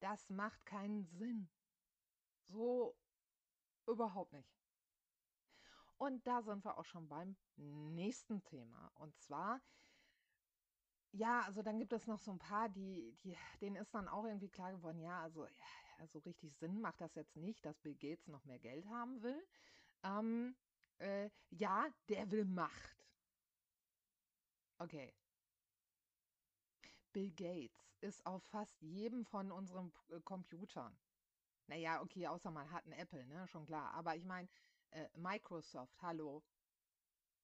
Das 0.00 0.30
macht 0.30 0.64
keinen 0.64 1.04
Sinn. 1.04 1.50
So 2.44 2.96
überhaupt 3.86 4.32
nicht. 4.32 4.58
Und 5.96 6.24
da 6.26 6.42
sind 6.42 6.64
wir 6.64 6.78
auch 6.78 6.84
schon 6.84 7.08
beim 7.08 7.36
nächsten 7.56 8.42
Thema. 8.44 8.92
Und 8.94 9.18
zwar 9.18 9.60
ja, 11.12 11.42
also 11.42 11.62
dann 11.62 11.78
gibt 11.78 11.92
es 11.92 12.06
noch 12.06 12.18
so 12.18 12.30
ein 12.30 12.38
paar, 12.38 12.68
die 12.68 13.14
die 13.22 13.36
denen 13.60 13.76
ist 13.76 13.94
dann 13.94 14.08
auch 14.08 14.24
irgendwie 14.24 14.48
klar 14.48 14.72
geworden, 14.72 15.00
ja, 15.00 15.20
also 15.22 15.46
ja, 15.46 16.06
so 16.06 16.18
richtig 16.20 16.54
Sinn 16.56 16.80
macht 16.80 17.00
das 17.00 17.14
jetzt 17.14 17.36
nicht, 17.36 17.64
dass 17.64 17.78
Bill 17.78 17.94
Gates 17.94 18.28
noch 18.28 18.44
mehr 18.44 18.58
Geld 18.58 18.86
haben 18.88 19.22
will. 19.22 19.42
Ähm, 20.04 20.56
äh, 20.98 21.30
ja, 21.50 21.86
der 22.08 22.30
will 22.30 22.44
Macht. 22.44 23.06
Okay. 24.80 25.12
Bill 27.12 27.30
Gates 27.32 27.96
ist 28.00 28.24
auf 28.26 28.42
fast 28.44 28.80
jedem 28.80 29.24
von 29.24 29.50
unseren 29.50 29.92
äh, 30.10 30.20
Computern. 30.20 30.96
Naja, 31.66 32.00
okay, 32.02 32.26
außer 32.26 32.50
man 32.50 32.70
hat 32.70 32.84
einen 32.84 32.94
Apple, 32.94 33.26
ne, 33.26 33.46
schon 33.48 33.66
klar. 33.66 33.92
Aber 33.94 34.16
ich 34.16 34.24
meine, 34.24 34.48
äh, 34.90 35.08
Microsoft, 35.16 36.00
hallo. 36.02 36.42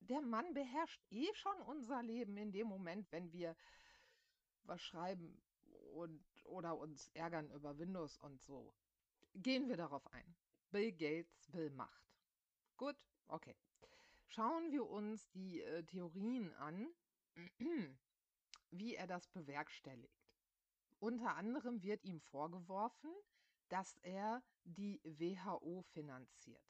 Der 0.01 0.21
Mann 0.21 0.53
beherrscht 0.53 1.01
eh 1.11 1.33
schon 1.35 1.61
unser 1.63 2.03
Leben 2.03 2.37
in 2.37 2.53
dem 2.53 2.67
Moment, 2.67 3.11
wenn 3.11 3.33
wir 3.33 3.57
was 4.65 4.83
schreiben 4.83 5.41
und 5.95 6.23
oder 6.45 6.77
uns 6.77 7.09
ärgern 7.15 7.51
über 7.51 7.79
Windows 7.79 8.19
und 8.19 8.41
so. 8.43 8.75
Gehen 9.35 9.69
wir 9.69 9.77
darauf 9.77 10.07
ein. 10.13 10.37
Bill 10.71 10.93
Gates 10.93 11.53
will 11.53 11.71
Macht. 11.71 12.05
Gut, 12.77 12.97
okay. 13.29 13.57
Schauen 14.27 14.73
wir 14.73 14.89
uns 14.89 15.31
die 15.31 15.63
äh, 15.63 15.85
Theorien 15.85 16.53
an, 16.55 16.89
wie 18.71 18.95
er 18.95 19.07
das 19.07 19.29
bewerkstelligt. 19.29 20.25
Unter 20.99 21.37
anderem 21.37 21.83
wird 21.83 22.03
ihm 22.05 22.21
vorgeworfen, 22.21 23.11
dass 23.69 23.97
er 24.03 24.43
die 24.65 25.01
WHO 25.05 25.83
finanziert. 25.93 26.63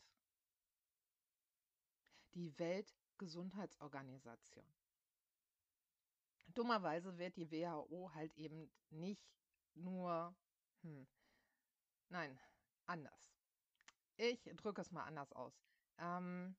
Die 2.35 2.59
Weltgesundheitsorganisation. 3.14 4.66
Dummerweise 6.49 7.16
wird 7.18 7.37
die 7.37 7.50
WHO 7.50 8.12
halt 8.14 8.35
eben 8.35 8.71
nicht 8.90 9.25
nur, 9.75 10.35
hm, 10.83 11.06
nein, 12.09 12.38
anders. 12.87 13.33
Ich 14.16 14.42
drücke 14.56 14.80
es 14.80 14.90
mal 14.90 15.04
anders 15.04 15.33
aus. 15.33 15.61
Ähm, 15.99 16.56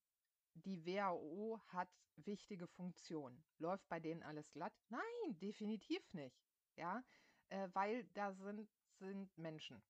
die 0.53 0.85
WHO 0.85 1.59
hat 1.67 1.89
wichtige 2.15 2.67
Funktionen. 2.67 3.43
Läuft 3.57 3.88
bei 3.89 4.00
denen 4.00 4.24
alles 4.24 4.51
glatt? 4.51 4.74
Nein, 4.89 5.39
definitiv 5.39 6.13
nicht. 6.13 6.41
Ja, 6.75 7.03
äh, 7.50 7.69
weil 7.74 8.05
da 8.13 8.33
sind, 8.33 8.69
sind 8.97 9.38
Menschen. 9.38 9.81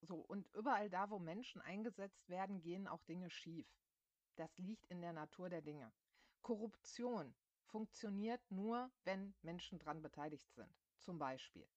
So, 0.00 0.16
und 0.16 0.48
überall 0.54 0.90
da, 0.90 1.08
wo 1.10 1.18
Menschen 1.18 1.62
eingesetzt 1.62 2.28
werden, 2.28 2.60
gehen 2.60 2.86
auch 2.86 3.02
Dinge 3.04 3.30
schief. 3.30 3.66
Das 4.36 4.58
liegt 4.58 4.86
in 4.86 5.00
der 5.00 5.12
Natur 5.12 5.48
der 5.48 5.62
Dinge. 5.62 5.92
Korruption 6.44 7.34
funktioniert 7.64 8.48
nur, 8.52 8.92
wenn 9.02 9.34
Menschen 9.42 9.80
dran 9.80 10.00
beteiligt 10.00 10.52
sind. 10.52 10.72
Zum 11.00 11.18
Beispiel. 11.18 11.68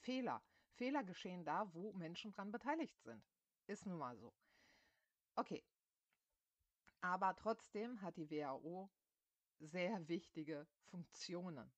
Fehler. 0.00 0.42
Fehler 0.72 1.04
geschehen 1.04 1.44
da, 1.44 1.72
wo 1.72 1.92
Menschen 1.92 2.32
dran 2.32 2.50
beteiligt 2.50 3.00
sind. 3.02 3.22
Ist 3.68 3.86
nun 3.86 3.98
mal 3.98 4.16
so. 4.16 4.34
Okay, 5.36 5.64
aber 7.00 7.36
trotzdem 7.36 8.02
hat 8.02 8.16
die 8.16 8.30
WHO 8.30 8.90
sehr 9.60 10.08
wichtige 10.08 10.66
Funktionen. 10.90 11.72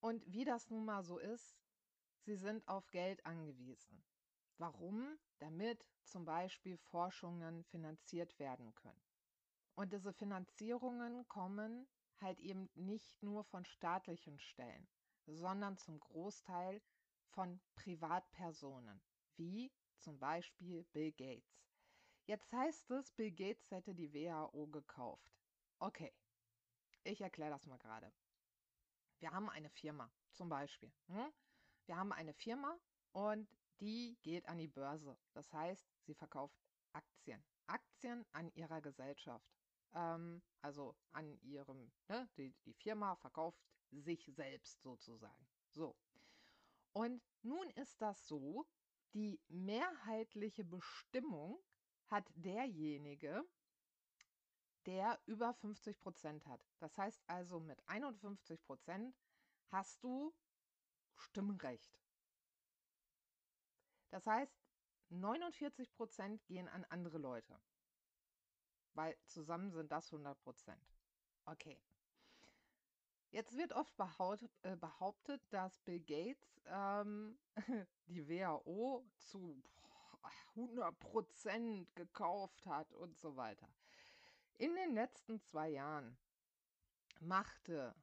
Und 0.00 0.22
wie 0.30 0.44
das 0.44 0.68
nun 0.68 0.84
mal 0.84 1.02
so 1.02 1.18
ist, 1.18 1.58
sie 2.20 2.36
sind 2.36 2.66
auf 2.68 2.90
Geld 2.90 3.24
angewiesen. 3.24 4.04
Warum? 4.58 5.18
Damit 5.38 5.86
zum 6.04 6.24
Beispiel 6.24 6.76
Forschungen 6.76 7.64
finanziert 7.64 8.38
werden 8.38 8.74
können. 8.74 9.11
Und 9.74 9.92
diese 9.92 10.12
Finanzierungen 10.12 11.26
kommen 11.28 11.88
halt 12.20 12.38
eben 12.40 12.70
nicht 12.74 13.22
nur 13.22 13.44
von 13.44 13.64
staatlichen 13.64 14.38
Stellen, 14.38 14.86
sondern 15.26 15.76
zum 15.78 15.98
Großteil 15.98 16.80
von 17.30 17.60
Privatpersonen, 17.74 19.02
wie 19.36 19.72
zum 19.98 20.18
Beispiel 20.18 20.84
Bill 20.92 21.12
Gates. 21.12 21.62
Jetzt 22.26 22.52
heißt 22.52 22.90
es, 22.92 23.10
Bill 23.12 23.32
Gates 23.32 23.70
hätte 23.70 23.94
die 23.94 24.12
WHO 24.12 24.66
gekauft. 24.68 25.32
Okay, 25.78 26.12
ich 27.04 27.20
erkläre 27.20 27.50
das 27.50 27.66
mal 27.66 27.78
gerade. 27.78 28.12
Wir 29.18 29.32
haben 29.32 29.48
eine 29.50 29.70
Firma, 29.70 30.10
zum 30.34 30.48
Beispiel. 30.48 30.92
Hm? 31.08 31.32
Wir 31.86 31.96
haben 31.96 32.12
eine 32.12 32.34
Firma 32.34 32.78
und 33.12 33.48
die 33.80 34.16
geht 34.22 34.46
an 34.48 34.58
die 34.58 34.68
Börse. 34.68 35.18
Das 35.32 35.52
heißt, 35.52 35.88
sie 36.04 36.14
verkauft 36.14 36.56
Aktien. 36.92 37.42
Aktien 37.66 38.24
an 38.32 38.48
ihrer 38.54 38.80
Gesellschaft. 38.80 39.61
Ähm, 39.94 40.42
also 40.60 40.94
an 41.12 41.38
ihrem, 41.42 41.90
ne, 42.08 42.28
die, 42.36 42.54
die 42.64 42.74
Firma 42.74 43.16
verkauft 43.16 43.60
sich 43.90 44.24
selbst 44.34 44.82
sozusagen. 44.82 45.46
So. 45.70 45.96
Und 46.92 47.22
nun 47.42 47.68
ist 47.70 48.00
das 48.00 48.26
so, 48.26 48.66
die 49.14 49.40
mehrheitliche 49.48 50.64
Bestimmung 50.64 51.58
hat 52.06 52.30
derjenige, 52.34 53.44
der 54.86 55.20
über 55.26 55.54
50 55.54 55.98
Prozent 56.00 56.46
hat. 56.46 56.64
Das 56.78 56.96
heißt 56.98 57.22
also, 57.26 57.60
mit 57.60 57.78
51 57.86 58.62
Prozent 58.64 59.14
hast 59.68 60.02
du 60.02 60.34
Stimmrecht. 61.14 61.98
Das 64.10 64.26
heißt, 64.26 64.52
49 65.10 65.94
Prozent 65.94 66.44
gehen 66.46 66.68
an 66.68 66.84
andere 66.88 67.18
Leute, 67.18 67.58
weil 68.94 69.16
zusammen 69.26 69.70
sind 69.70 69.90
das 69.90 70.12
100 70.12 70.38
Prozent. 70.40 70.82
Okay. 71.44 71.80
Jetzt 73.30 73.56
wird 73.56 73.72
oft 73.72 73.96
behauptet, 73.96 74.50
äh, 74.62 74.76
behauptet 74.76 75.42
dass 75.50 75.78
Bill 75.80 76.00
Gates 76.00 76.60
ähm, 76.66 77.38
die 78.06 78.28
WHO 78.28 79.04
zu 79.16 79.62
100% 80.54 81.86
gekauft 81.94 82.66
hat 82.66 82.92
und 82.92 83.16
so 83.18 83.36
weiter. 83.36 83.68
In 84.54 84.74
den 84.74 84.94
letzten 84.94 85.40
zwei 85.40 85.70
Jahren 85.70 86.16
machte, 87.20 87.94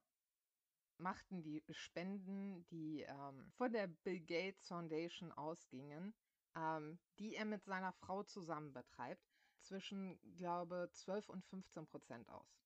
machten 0.97 1.43
die 1.43 1.63
Spenden, 1.69 2.65
die 2.67 3.01
ähm, 3.01 3.51
von 3.51 3.71
der 3.71 3.87
Bill 3.87 4.19
Gates 4.19 4.67
Foundation 4.67 5.31
ausgingen, 5.31 6.13
ähm, 6.55 6.99
die 7.19 7.35
er 7.35 7.45
mit 7.45 7.63
seiner 7.65 7.93
Frau 7.93 8.23
zusammen 8.23 8.73
betreibt, 8.73 9.28
zwischen, 9.61 10.19
glaube 10.35 10.89
12 10.91 11.29
und 11.29 11.45
15 11.45 11.87
Prozent 11.87 12.29
aus. 12.29 12.59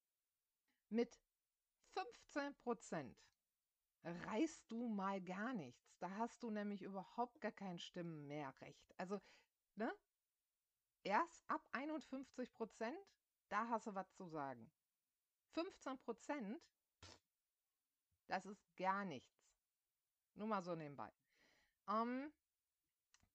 Mit 0.89 1.19
15 1.93 2.55
Prozent 2.55 3.17
reißt 4.03 4.69
du 4.71 4.87
mal 4.87 5.21
gar 5.21 5.53
nichts. 5.53 5.95
Da 5.99 6.09
hast 6.17 6.43
du 6.43 6.49
nämlich 6.49 6.81
überhaupt 6.81 7.39
gar 7.39 7.51
kein 7.51 7.79
Stimmenmehrrecht. 7.79 8.93
Also, 8.97 9.21
ne? 9.75 9.93
Erst 11.03 11.43
ab 11.49 11.67
51 11.71 12.53
Prozent, 12.53 12.97
da 13.49 13.67
hast 13.69 13.87
du 13.87 13.95
was 13.95 14.13
zu 14.13 14.25
sagen. 14.25 14.71
15 15.51 15.97
Prozent, 15.99 16.61
das 18.27 18.45
ist 18.45 18.75
gar 18.75 19.05
nichts. 19.05 19.43
Nur 20.35 20.47
mal 20.47 20.63
so 20.63 20.75
nebenbei. 20.75 21.11
Ähm, 21.87 22.31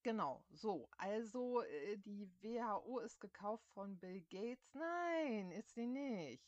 genau, 0.03 0.43
so. 0.51 0.89
Also, 0.97 1.61
äh, 1.63 1.97
die 1.97 2.29
WHO 2.41 2.99
ist 2.99 3.19
gekauft 3.19 3.67
von 3.73 3.97
Bill 3.97 4.21
Gates. 4.29 4.73
Nein, 4.73 5.51
ist 5.51 5.73
sie 5.73 5.87
nicht. 5.87 6.43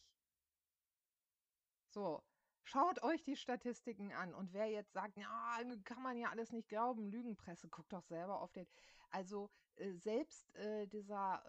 So, 1.89 2.23
Schaut 2.63 3.03
euch 3.03 3.21
die 3.23 3.35
Statistiken 3.35 4.13
an. 4.13 4.33
Und 4.33 4.53
wer 4.53 4.67
jetzt 4.67 4.93
sagt, 4.93 5.17
ja, 5.17 5.59
kann 5.83 6.01
man 6.01 6.17
ja 6.17 6.29
alles 6.29 6.51
nicht 6.53 6.69
glauben, 6.69 7.11
Lügenpresse, 7.11 7.67
guckt 7.67 7.91
doch 7.91 8.03
selber 8.03 8.41
auf 8.41 8.53
den. 8.53 8.67
Also 9.09 9.49
äh, 9.75 9.91
selbst 9.91 10.55
äh, 10.55 10.87
dieser. 10.87 11.43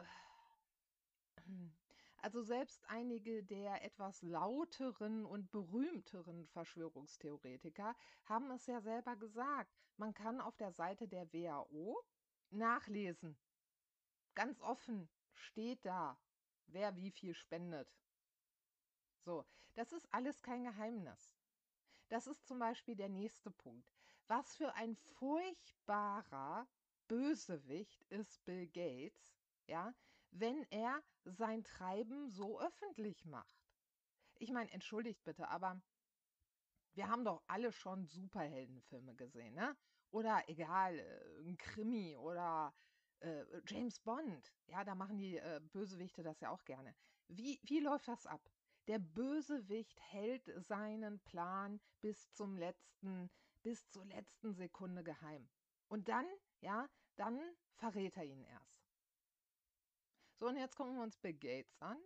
Also 2.22 2.40
selbst 2.40 2.88
einige 2.88 3.42
der 3.42 3.82
etwas 3.82 4.22
lauteren 4.22 5.26
und 5.26 5.50
berühmteren 5.50 6.46
Verschwörungstheoretiker 6.46 7.96
haben 8.26 8.48
es 8.52 8.64
ja 8.66 8.80
selber 8.80 9.16
gesagt. 9.16 9.76
Man 9.96 10.14
kann 10.14 10.40
auf 10.40 10.56
der 10.56 10.70
Seite 10.70 11.08
der 11.08 11.32
WHO 11.32 12.00
nachlesen. 12.50 13.36
Ganz 14.36 14.60
offen 14.60 15.08
steht 15.32 15.84
da, 15.84 16.16
wer 16.66 16.94
wie 16.94 17.10
viel 17.10 17.34
spendet. 17.34 17.92
So, 19.24 19.44
das 19.74 19.92
ist 19.92 20.06
alles 20.14 20.42
kein 20.42 20.62
Geheimnis. 20.62 21.34
Das 22.08 22.28
ist 22.28 22.46
zum 22.46 22.60
Beispiel 22.60 22.94
der 22.94 23.08
nächste 23.08 23.50
Punkt. 23.50 23.92
Was 24.28 24.54
für 24.54 24.72
ein 24.74 24.94
furchtbarer 24.94 26.68
Bösewicht 27.08 28.04
ist 28.10 28.44
Bill 28.44 28.68
Gates, 28.68 29.34
ja, 29.66 29.92
wenn 30.32 30.64
er 30.70 31.02
sein 31.24 31.62
Treiben 31.62 32.30
so 32.30 32.60
öffentlich 32.60 33.24
macht. 33.24 33.62
Ich 34.38 34.50
meine, 34.50 34.70
entschuldigt 34.72 35.22
bitte, 35.24 35.48
aber 35.48 35.80
wir 36.94 37.08
haben 37.08 37.24
doch 37.24 37.42
alle 37.46 37.72
schon 37.72 38.06
Superheldenfilme 38.06 39.14
gesehen, 39.14 39.54
ne? 39.54 39.76
Oder 40.10 40.42
egal, 40.48 40.98
äh, 40.98 41.48
ein 41.48 41.56
Krimi 41.56 42.16
oder 42.16 42.74
äh, 43.20 43.44
James 43.66 43.98
Bond. 44.00 44.52
Ja, 44.66 44.84
da 44.84 44.94
machen 44.94 45.16
die 45.16 45.38
äh, 45.38 45.60
Bösewichte 45.72 46.22
das 46.22 46.40
ja 46.40 46.50
auch 46.50 46.64
gerne. 46.64 46.94
Wie, 47.28 47.60
wie 47.62 47.80
läuft 47.80 48.08
das 48.08 48.26
ab? 48.26 48.50
Der 48.88 48.98
Bösewicht 48.98 49.98
hält 50.10 50.50
seinen 50.56 51.20
Plan 51.20 51.80
bis 52.00 52.32
zum 52.32 52.56
letzten, 52.56 53.30
bis 53.62 53.88
zur 53.88 54.04
letzten 54.06 54.52
Sekunde 54.54 55.02
geheim. 55.04 55.48
Und 55.88 56.08
dann, 56.08 56.26
ja, 56.60 56.88
dann 57.16 57.40
verrät 57.76 58.16
er 58.16 58.24
ihn 58.24 58.42
erst. 58.42 58.81
So, 60.42 60.48
und 60.48 60.56
jetzt 60.56 60.74
gucken 60.74 60.96
wir 60.96 61.04
uns 61.04 61.16
Bill 61.18 61.34
Gates 61.34 61.72
an. 61.78 61.96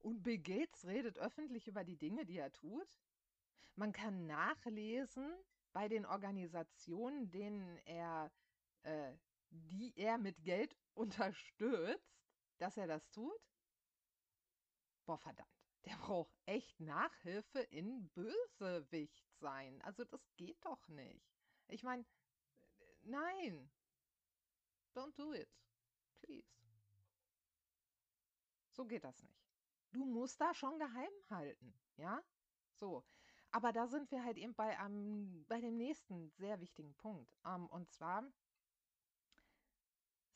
Und 0.00 0.24
Bill 0.24 0.38
Gates 0.38 0.84
redet 0.84 1.20
öffentlich 1.20 1.68
über 1.68 1.84
die 1.84 1.96
Dinge, 1.96 2.26
die 2.26 2.36
er 2.36 2.52
tut. 2.52 2.98
Man 3.76 3.92
kann 3.92 4.26
nachlesen 4.26 5.32
bei 5.72 5.86
den 5.86 6.04
Organisationen, 6.04 7.30
denen 7.30 7.78
er, 7.84 8.32
äh, 8.82 9.12
die 9.50 9.92
er 9.94 10.18
mit 10.18 10.42
Geld 10.42 10.74
unterstützt, 10.94 12.18
dass 12.56 12.76
er 12.76 12.88
das 12.88 13.08
tut? 13.12 13.40
Boah, 15.06 15.18
verdammt. 15.18 15.48
Der 15.84 15.94
braucht 15.94 16.34
echt 16.44 16.80
Nachhilfe 16.80 17.60
in 17.60 18.08
Bösewicht 18.08 19.30
sein. 19.38 19.80
Also 19.82 20.04
das 20.04 20.28
geht 20.34 20.58
doch 20.64 20.88
nicht. 20.88 21.24
Ich 21.68 21.84
meine, 21.84 22.04
nein. 23.02 23.70
Don't 24.92 25.14
do 25.14 25.32
it. 25.34 25.48
Please. 26.20 26.67
So 28.78 28.84
geht 28.84 29.02
das 29.02 29.20
nicht. 29.24 29.44
Du 29.90 30.04
musst 30.04 30.40
da 30.40 30.54
schon 30.54 30.78
geheim 30.78 31.10
halten, 31.30 31.74
ja? 31.96 32.22
So. 32.74 33.04
Aber 33.50 33.72
da 33.72 33.88
sind 33.88 34.08
wir 34.12 34.22
halt 34.22 34.38
eben 34.38 34.54
bei, 34.54 34.78
um, 34.86 35.44
bei 35.48 35.60
dem 35.60 35.76
nächsten 35.76 36.30
sehr 36.36 36.60
wichtigen 36.60 36.94
Punkt. 36.94 37.36
Um, 37.42 37.66
und 37.70 37.90
zwar 37.90 38.22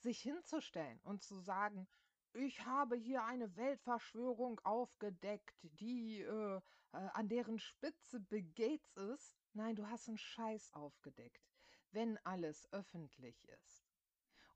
sich 0.00 0.20
hinzustellen 0.20 0.98
und 1.04 1.22
zu 1.22 1.38
sagen, 1.38 1.86
ich 2.32 2.66
habe 2.66 2.96
hier 2.96 3.22
eine 3.22 3.54
Weltverschwörung 3.54 4.58
aufgedeckt, 4.64 5.60
die 5.62 6.22
äh, 6.22 6.56
äh, 6.56 6.60
an 6.90 7.28
deren 7.28 7.60
Spitze 7.60 8.18
Bill 8.18 8.42
Gates 8.42 8.90
ist. 8.96 9.36
Nein, 9.52 9.76
du 9.76 9.88
hast 9.88 10.08
einen 10.08 10.18
Scheiß 10.18 10.72
aufgedeckt, 10.72 11.48
wenn 11.92 12.18
alles 12.24 12.66
öffentlich 12.72 13.48
ist. 13.50 13.86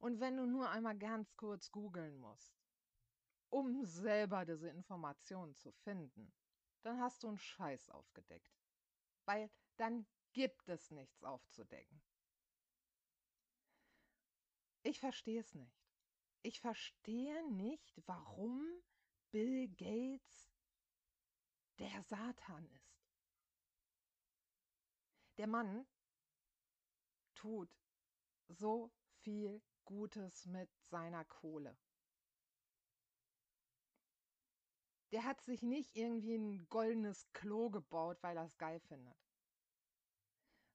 Und 0.00 0.18
wenn 0.18 0.36
du 0.36 0.44
nur 0.44 0.70
einmal 0.70 0.98
ganz 0.98 1.36
kurz 1.36 1.70
googeln 1.70 2.18
musst, 2.18 2.55
um 3.50 3.84
selber 3.84 4.44
diese 4.44 4.68
Informationen 4.68 5.54
zu 5.54 5.70
finden, 5.72 6.32
dann 6.82 7.00
hast 7.00 7.22
du 7.22 7.28
einen 7.28 7.38
Scheiß 7.38 7.90
aufgedeckt. 7.90 8.52
Weil 9.24 9.50
dann 9.76 10.06
gibt 10.32 10.68
es 10.68 10.90
nichts 10.90 11.22
aufzudecken. 11.24 12.02
Ich 14.82 15.00
verstehe 15.00 15.40
es 15.40 15.54
nicht. 15.54 15.86
Ich 16.42 16.60
verstehe 16.60 17.44
nicht, 17.50 18.00
warum 18.06 18.64
Bill 19.32 19.68
Gates 19.68 20.52
der 21.78 22.02
Satan 22.04 22.68
ist. 22.70 23.04
Der 25.38 25.46
Mann 25.46 25.86
tut 27.34 27.70
so 28.48 28.92
viel 29.22 29.60
Gutes 29.84 30.46
mit 30.46 30.70
seiner 30.84 31.24
Kohle. 31.24 31.76
Der 35.12 35.24
hat 35.24 35.40
sich 35.42 35.62
nicht 35.62 35.94
irgendwie 35.94 36.34
ein 36.34 36.68
goldenes 36.68 37.30
Klo 37.32 37.70
gebaut, 37.70 38.18
weil 38.22 38.36
er 38.36 38.44
es 38.44 38.58
geil 38.58 38.80
findet, 38.80 39.16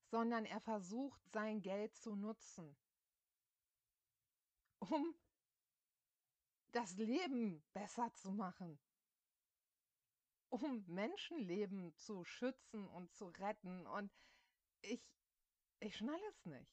sondern 0.10 0.46
er 0.46 0.62
versucht 0.62 1.22
sein 1.32 1.62
Geld 1.62 1.96
zu 1.96 2.16
nutzen, 2.16 2.76
um 4.80 5.16
das 6.72 6.96
Leben 6.96 7.62
besser 7.74 8.14
zu 8.14 8.32
machen, 8.32 8.80
um 10.50 10.84
Menschenleben 10.88 11.94
zu 11.96 12.24
schützen 12.24 12.88
und 12.88 13.14
zu 13.14 13.28
retten. 13.28 13.86
Und 13.88 14.12
ich, 14.82 15.02
ich 15.80 15.98
schnalle 15.98 16.26
es 16.30 16.46
nicht. 16.46 16.72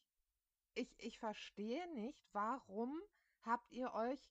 Ich, 0.75 0.95
ich 0.99 1.19
verstehe 1.19 1.93
nicht, 1.95 2.25
warum 2.33 3.01
habt 3.43 3.71
ihr 3.73 3.93
euch 3.95 4.31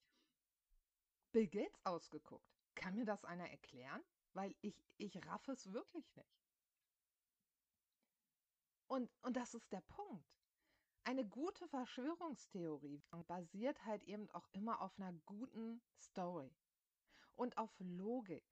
Bill 1.32 1.48
Gates 1.48 1.86
ausgeguckt? 1.86 2.57
Kann 2.78 2.96
mir 2.96 3.06
das 3.06 3.26
einer 3.26 3.50
erklären? 3.50 4.04
Weil 4.34 4.56
ich, 4.62 4.80
ich 4.98 5.26
raff 5.26 5.48
es 5.48 5.74
wirklich 5.74 6.16
nicht. 6.16 6.46
Und, 8.86 9.12
und 9.24 9.36
das 9.36 9.56
ist 9.56 9.72
der 9.72 9.82
Punkt. 9.82 10.32
Eine 11.04 11.26
gute 11.26 11.68
Verschwörungstheorie 11.70 13.02
basiert 13.28 13.84
halt 13.86 14.04
eben 14.04 14.30
auch 14.32 14.48
immer 14.52 14.82
auf 14.82 14.98
einer 15.00 15.14
guten 15.26 15.82
Story 16.00 16.56
und 17.36 17.58
auf 17.58 17.74
Logik. 17.80 18.46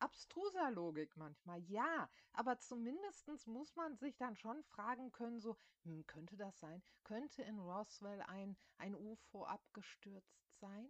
Abstruser 0.00 0.70
Logik 0.72 1.16
manchmal, 1.16 1.62
ja, 1.62 2.10
aber 2.32 2.58
zumindest 2.58 3.28
muss 3.46 3.76
man 3.76 3.96
sich 3.96 4.16
dann 4.16 4.36
schon 4.36 4.62
fragen 4.64 5.12
können, 5.12 5.40
so, 5.40 5.56
hm, 5.84 6.04
könnte 6.06 6.36
das 6.36 6.58
sein? 6.58 6.82
Könnte 7.04 7.42
in 7.42 7.58
Roswell 7.58 8.20
ein, 8.22 8.56
ein 8.76 8.94
UFO 8.94 9.44
abgestürzt 9.44 10.58
sein? 10.58 10.88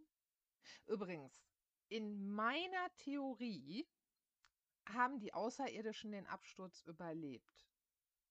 Übrigens, 0.87 1.43
in 1.89 2.33
meiner 2.33 2.95
Theorie 2.97 3.87
haben 4.87 5.19
die 5.19 5.33
Außerirdischen 5.33 6.13
den 6.13 6.27
Absturz 6.27 6.83
überlebt. 6.83 7.67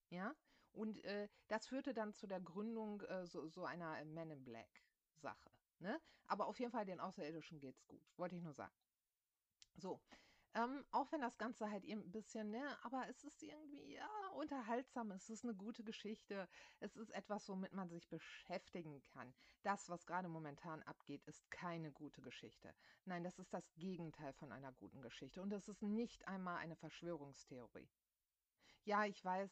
Ja, 0.10 0.36
und 0.74 1.04
äh, 1.04 1.30
das 1.48 1.67
führte 1.67 1.93
dann 1.93 2.13
zu 2.13 2.28
der 2.28 2.39
Gründung 2.39 3.02
äh, 3.02 3.26
so, 3.26 3.48
so, 3.48 3.65
einer 3.65 4.04
Men 4.06 4.32
in 4.32 4.43
Black 4.43 4.84
Sache. 5.15 5.52
Ne? 5.80 6.00
Aber 6.28 6.48
auf 6.48 6.60
jeden 6.60 6.72
Fall 6.72 6.86
den 6.86 7.00
Außerirdischen 7.00 7.60
geht's 7.60 7.86
gut, 7.88 8.04
wollte 8.17 8.36
ich 8.36 8.41
nur 8.41 8.54
sagen. 8.54 8.74
So, 9.78 10.02
ähm, 10.56 10.86
auch 10.92 11.12
wenn 11.12 11.22
das 11.22 11.38
Ganze 11.38 11.70
halt 11.70 11.84
eben 11.84 12.02
ein 12.02 12.12
bisschen, 12.12 12.52
ne, 12.52 12.78
aber 12.84 13.08
es 13.10 13.24
ist 13.24 13.42
irgendwie, 13.42 13.94
ja, 13.94 14.10
unterhaltsam, 14.36 15.12
es 15.12 15.30
ist 15.30 15.44
eine 15.44 15.56
gute 15.56 15.84
Geschichte, 15.84 16.48
es 16.80 16.96
ist 16.96 17.10
etwas, 17.12 17.50
womit 17.50 17.74
man 17.74 17.89
sich 17.89 18.08
beschäftigen 18.08 19.02
kann. 19.02 19.34
Das, 19.63 19.89
was 19.89 20.06
gerade 20.06 20.28
momentan 20.30 20.84
abgeht, 20.84 21.24
ist 21.26 21.50
keine 21.50 21.92
gute 21.92 22.22
Geschichte. 22.22 22.76
Nein, 23.06 23.24
das 23.24 23.39
ist 23.39 23.54
das 23.54 23.74
Gegenteil 23.76 24.34
von 24.34 24.52
einer 24.52 24.72
guten 24.74 25.02
Geschichte 25.02 25.42
und 25.42 25.52
es 25.54 25.68
ist 25.68 25.82
nicht 25.82 26.28
einmal 26.28 26.58
eine 26.58 26.76
Verschwörungstheorie. 26.76 27.89
Ja, 28.86 29.06
ich 29.06 29.24
weiß, 29.24 29.52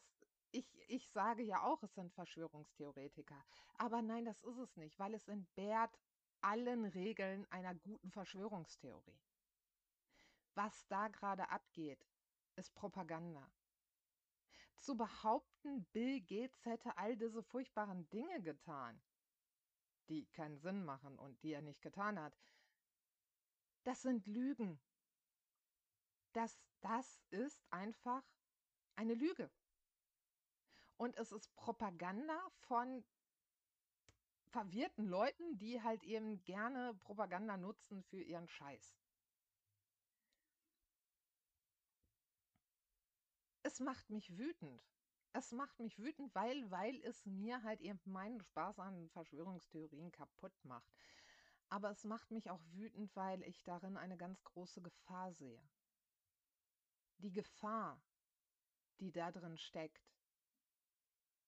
ich, 0.52 0.78
ich 0.88 1.08
sage 1.10 1.42
ja 1.42 1.62
auch, 1.62 1.82
es 1.82 1.94
sind 1.94 2.12
Verschwörungstheoretiker. 2.12 3.44
Aber 3.74 4.02
nein, 4.02 4.24
das 4.24 4.42
ist 4.44 4.58
es 4.58 4.76
nicht, 4.76 4.98
weil 4.98 5.14
es 5.14 5.26
entbehrt 5.28 5.98
allen 6.42 6.84
Regeln 6.84 7.46
einer 7.50 7.74
guten 7.74 8.10
Verschwörungstheorie. 8.10 9.18
Was 10.54 10.86
da 10.88 11.08
gerade 11.08 11.48
abgeht, 11.48 12.06
ist 12.56 12.74
Propaganda. 12.74 13.50
Zu 14.76 14.96
behaupten, 14.96 15.84
Bill 15.92 16.20
Gates 16.20 16.64
hätte 16.64 16.96
all 16.98 17.16
diese 17.16 17.42
furchtbaren 17.42 18.08
Dinge 18.10 18.42
getan, 18.42 19.00
die 20.08 20.26
keinen 20.26 20.58
Sinn 20.58 20.84
machen 20.84 21.18
und 21.18 21.42
die 21.42 21.52
er 21.52 21.62
nicht 21.62 21.80
getan 21.80 22.18
hat, 22.20 22.36
das 23.84 24.02
sind 24.02 24.26
Lügen. 24.26 24.80
Das, 26.32 26.60
das 26.80 27.20
ist 27.30 27.64
einfach 27.70 28.24
eine 28.96 29.14
Lüge. 29.14 29.50
Und 30.96 31.16
es 31.16 31.32
ist 31.32 31.54
Propaganda 31.56 32.38
von 32.60 33.04
verwirrten 34.48 35.06
Leuten, 35.06 35.58
die 35.58 35.82
halt 35.82 36.04
eben 36.04 36.44
gerne 36.44 36.94
Propaganda 37.02 37.56
nutzen 37.56 38.02
für 38.04 38.22
ihren 38.22 38.48
Scheiß. 38.48 39.01
Es 43.72 43.80
macht 43.80 44.10
mich 44.10 44.36
wütend. 44.36 44.84
Es 45.32 45.50
macht 45.50 45.80
mich 45.80 45.98
wütend, 45.98 46.34
weil, 46.34 46.70
weil 46.70 47.00
es 47.04 47.24
mir 47.24 47.62
halt 47.62 47.80
eben 47.80 47.98
meinen 48.04 48.42
Spaß 48.42 48.78
an 48.78 49.08
Verschwörungstheorien 49.08 50.12
kaputt 50.12 50.52
macht. 50.66 50.92
Aber 51.70 51.90
es 51.90 52.04
macht 52.04 52.30
mich 52.30 52.50
auch 52.50 52.60
wütend, 52.72 53.16
weil 53.16 53.42
ich 53.44 53.64
darin 53.64 53.96
eine 53.96 54.18
ganz 54.18 54.44
große 54.44 54.82
Gefahr 54.82 55.32
sehe. 55.32 55.66
Die 57.16 57.32
Gefahr, 57.32 57.98
die 59.00 59.10
da 59.10 59.32
drin 59.32 59.56
steckt, 59.56 60.06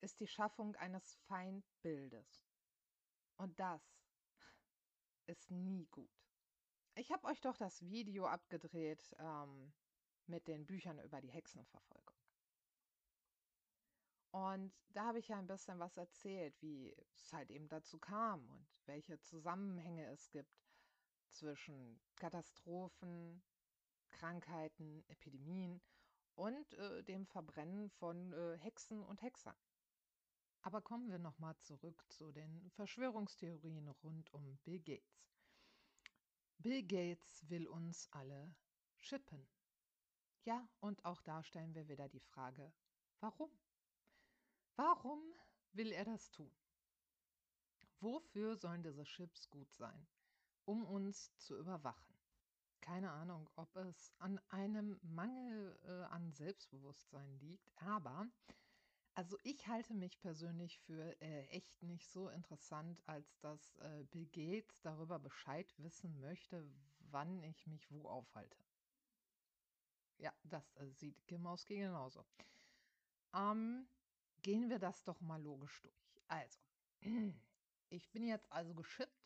ist 0.01 0.19
die 0.19 0.27
Schaffung 0.27 0.75
eines 0.77 1.17
Feindbildes. 1.27 2.43
Und 3.37 3.61
das 3.61 3.83
ist 5.27 5.51
nie 5.51 5.85
gut. 5.91 6.25
Ich 6.95 7.13
habe 7.13 7.27
euch 7.27 7.43
doch 7.43 7.59
das 7.59 7.83
Video 7.83 8.25
abgedreht 8.27 9.15
ähm, 9.19 9.75
mit 10.27 10.49
den 10.49 10.65
Büchern 10.65 10.99
über 11.01 11.21
die 11.21 11.31
Hexenverfolgung. 11.31 12.14
Und 14.35 14.73
da 14.95 15.05
habe 15.05 15.21
ich 15.21 15.29
ja 15.29 15.39
ein 15.39 15.47
bisschen 15.47 15.79
was 15.79 15.97
erzählt, 15.97 16.61
wie 16.61 16.93
es 17.15 17.33
halt 17.33 17.53
eben 17.53 17.69
dazu 17.69 18.01
kam 18.01 18.45
und 18.49 18.67
welche 18.85 19.21
Zusammenhänge 19.21 20.11
es 20.11 20.29
gibt 20.33 20.61
zwischen 21.29 22.01
Katastrophen, 22.17 23.45
Krankheiten, 24.11 25.05
Epidemien 25.07 25.81
und 26.35 26.75
äh, 26.75 27.05
dem 27.05 27.27
Verbrennen 27.27 27.91
von 27.91 28.33
äh, 28.33 28.59
Hexen 28.59 29.05
und 29.05 29.23
Hexern. 29.23 29.55
Aber 30.63 30.83
kommen 30.83 31.13
wir 31.13 31.21
nochmal 31.21 31.57
zurück 31.59 32.05
zu 32.09 32.33
den 32.33 32.69
Verschwörungstheorien 32.73 33.87
rund 34.03 34.35
um 34.35 34.59
Bill 34.65 34.81
Gates. 34.81 35.31
Bill 36.59 36.83
Gates 36.83 37.49
will 37.49 37.69
uns 37.69 38.09
alle 38.11 38.53
schippen. 38.99 39.47
Ja, 40.43 40.69
und 40.81 41.05
auch 41.05 41.23
da 41.23 41.45
stellen 41.45 41.77
wir 41.77 41.87
wieder 41.87 42.09
die 42.09 42.19
Frage, 42.19 42.73
warum? 43.21 43.49
Warum 44.77 45.21
will 45.73 45.91
er 45.91 46.05
das 46.05 46.31
tun? 46.31 46.53
Wofür 48.01 48.57
sollen 48.57 48.85
diese 48.85 49.03
Chips 49.05 49.51
gut 49.51 49.73
sein? 49.73 50.07
Um 50.65 50.85
uns 50.87 51.37
zu 51.39 51.57
überwachen. 51.59 52.15
keine 52.81 53.11
Ahnung, 53.13 53.51
ob 53.57 53.77
es 53.77 54.13
an 54.19 54.41
einem 54.51 54.99
Mangel 55.03 55.79
äh, 55.85 56.05
an 56.13 56.33
Selbstbewusstsein 56.33 57.39
liegt, 57.41 57.73
aber 57.83 58.29
also 59.15 59.39
ich 59.45 59.67
halte 59.69 59.95
mich 59.95 60.21
persönlich 60.21 60.79
für 60.81 61.21
äh, 61.23 61.47
echt 61.49 61.83
nicht 61.83 62.09
so 62.11 62.29
interessant, 62.31 63.03
als 63.07 63.39
dass 63.41 63.77
äh, 63.79 64.05
Bill 64.11 64.27
Gates 64.27 64.81
darüber 64.83 65.19
Bescheid 65.19 65.73
wissen 65.79 66.21
möchte, 66.21 66.69
wann 67.11 67.43
ich 67.45 67.67
mich 67.67 67.91
wo 67.91 68.09
aufhalte. 68.09 68.59
Ja, 70.19 70.33
das 70.45 70.75
äh, 70.77 70.89
sieht 70.91 71.27
Gimauski 71.29 71.77
genauso. 71.77 72.27
Ähm, 73.35 73.87
gehen 74.45 74.69
wir 74.69 74.79
das 74.79 75.03
doch 75.05 75.21
mal 75.23 75.43
logisch 75.43 75.81
durch. 75.81 76.23
Also, 76.29 76.61
ich 77.89 78.09
bin 78.13 78.23
jetzt 78.23 78.53
also 78.53 78.75
geschippt 78.75 79.25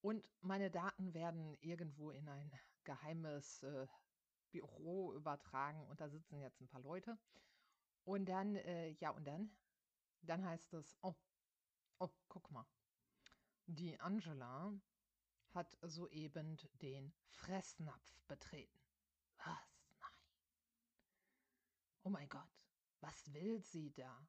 und 0.00 0.26
meine 0.40 0.70
Daten 0.70 1.14
werden 1.14 1.56
irgendwo 1.60 2.10
in 2.10 2.28
ein 2.28 2.50
geheimes 2.84 3.62
äh, 3.62 3.86
Büro 4.50 5.12
übertragen 5.12 5.86
und 5.86 6.00
da 6.00 6.08
sitzen 6.08 6.40
jetzt 6.40 6.60
ein 6.60 6.68
paar 6.68 6.80
Leute. 6.80 7.18
Und 8.04 8.26
dann, 8.26 8.56
äh, 8.56 8.90
ja, 9.00 9.10
und 9.10 9.26
dann? 9.26 9.50
Dann 10.22 10.44
heißt 10.44 10.72
es, 10.74 10.96
oh, 11.02 11.14
oh, 11.98 12.08
guck 12.28 12.50
mal. 12.50 12.66
Die 13.66 13.98
Angela 14.00 14.72
hat 15.52 15.76
soeben 15.82 16.56
den 16.80 17.12
Fressnapf 17.28 18.20
betreten. 18.28 18.80
Was? 19.38 19.82
Nein. 20.00 20.10
Oh 22.04 22.10
mein 22.10 22.28
Gott, 22.28 22.48
was 23.06 23.32
will 23.32 23.60
sie 23.60 23.92
da? 23.94 24.28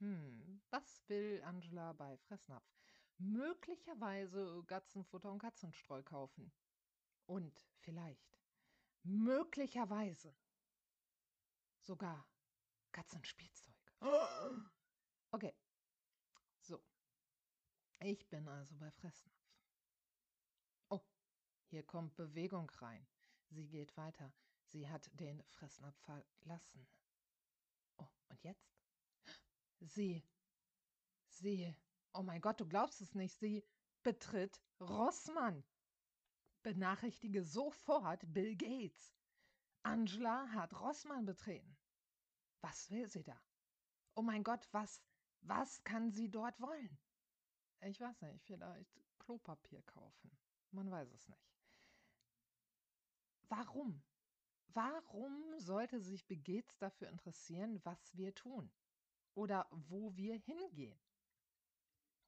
Hm, 0.00 0.60
was 0.70 1.00
will 1.08 1.40
Angela 1.44 1.92
bei 1.92 2.16
Fressnapf? 2.16 2.66
Möglicherweise 3.18 4.64
Katzenfutter 4.66 5.30
und 5.30 5.38
Katzenstreu 5.38 6.02
kaufen. 6.02 6.52
Und 7.26 7.64
vielleicht, 7.78 8.40
möglicherweise 9.04 10.34
sogar 11.80 12.26
Katzenspielzeug. 12.92 13.74
Okay. 15.30 15.54
So. 16.60 16.82
Ich 18.00 18.26
bin 18.30 18.48
also 18.48 18.74
bei 18.76 18.90
Fressnapf. 18.90 19.44
Oh, 20.88 21.02
hier 21.66 21.82
kommt 21.82 22.16
Bewegung 22.16 22.70
rein. 22.78 23.06
Sie 23.50 23.68
geht 23.68 23.94
weiter. 23.98 24.32
Sie 24.64 24.88
hat 24.88 25.10
den 25.20 25.44
Fressnapf 25.44 25.98
verlassen. 25.98 26.88
Und 28.28 28.42
jetzt? 28.42 28.70
Sie. 29.80 30.22
Sie. 31.28 31.74
Oh 32.12 32.22
mein 32.22 32.40
Gott, 32.40 32.60
du 32.60 32.66
glaubst 32.66 33.00
es 33.00 33.14
nicht. 33.14 33.38
Sie 33.38 33.64
betritt 34.02 34.60
Rossmann. 34.80 35.64
Benachrichtige 36.62 37.42
sofort 37.44 38.22
Bill 38.32 38.56
Gates. 38.56 39.14
Angela 39.82 40.50
hat 40.52 40.78
Rossmann 40.80 41.24
betreten. 41.24 41.76
Was 42.60 42.90
will 42.90 43.06
sie 43.06 43.22
da? 43.22 43.40
Oh 44.14 44.22
mein 44.22 44.42
Gott, 44.42 44.68
was, 44.72 45.00
was 45.42 45.82
kann 45.84 46.10
sie 46.10 46.28
dort 46.28 46.60
wollen? 46.60 46.98
Ich 47.80 48.00
weiß 48.00 48.20
nicht, 48.22 48.44
vielleicht 48.44 49.00
Klopapier 49.18 49.82
kaufen. 49.82 50.36
Man 50.72 50.90
weiß 50.90 51.12
es 51.12 51.28
nicht. 51.28 51.48
Warum? 53.48 54.02
Warum 54.78 55.58
sollte 55.58 55.98
sich 55.98 56.24
Begetz 56.28 56.78
dafür 56.78 57.08
interessieren, 57.08 57.80
was 57.84 58.16
wir 58.16 58.32
tun? 58.32 58.70
Oder 59.34 59.66
wo 59.72 60.14
wir 60.16 60.36
hingehen? 60.36 61.00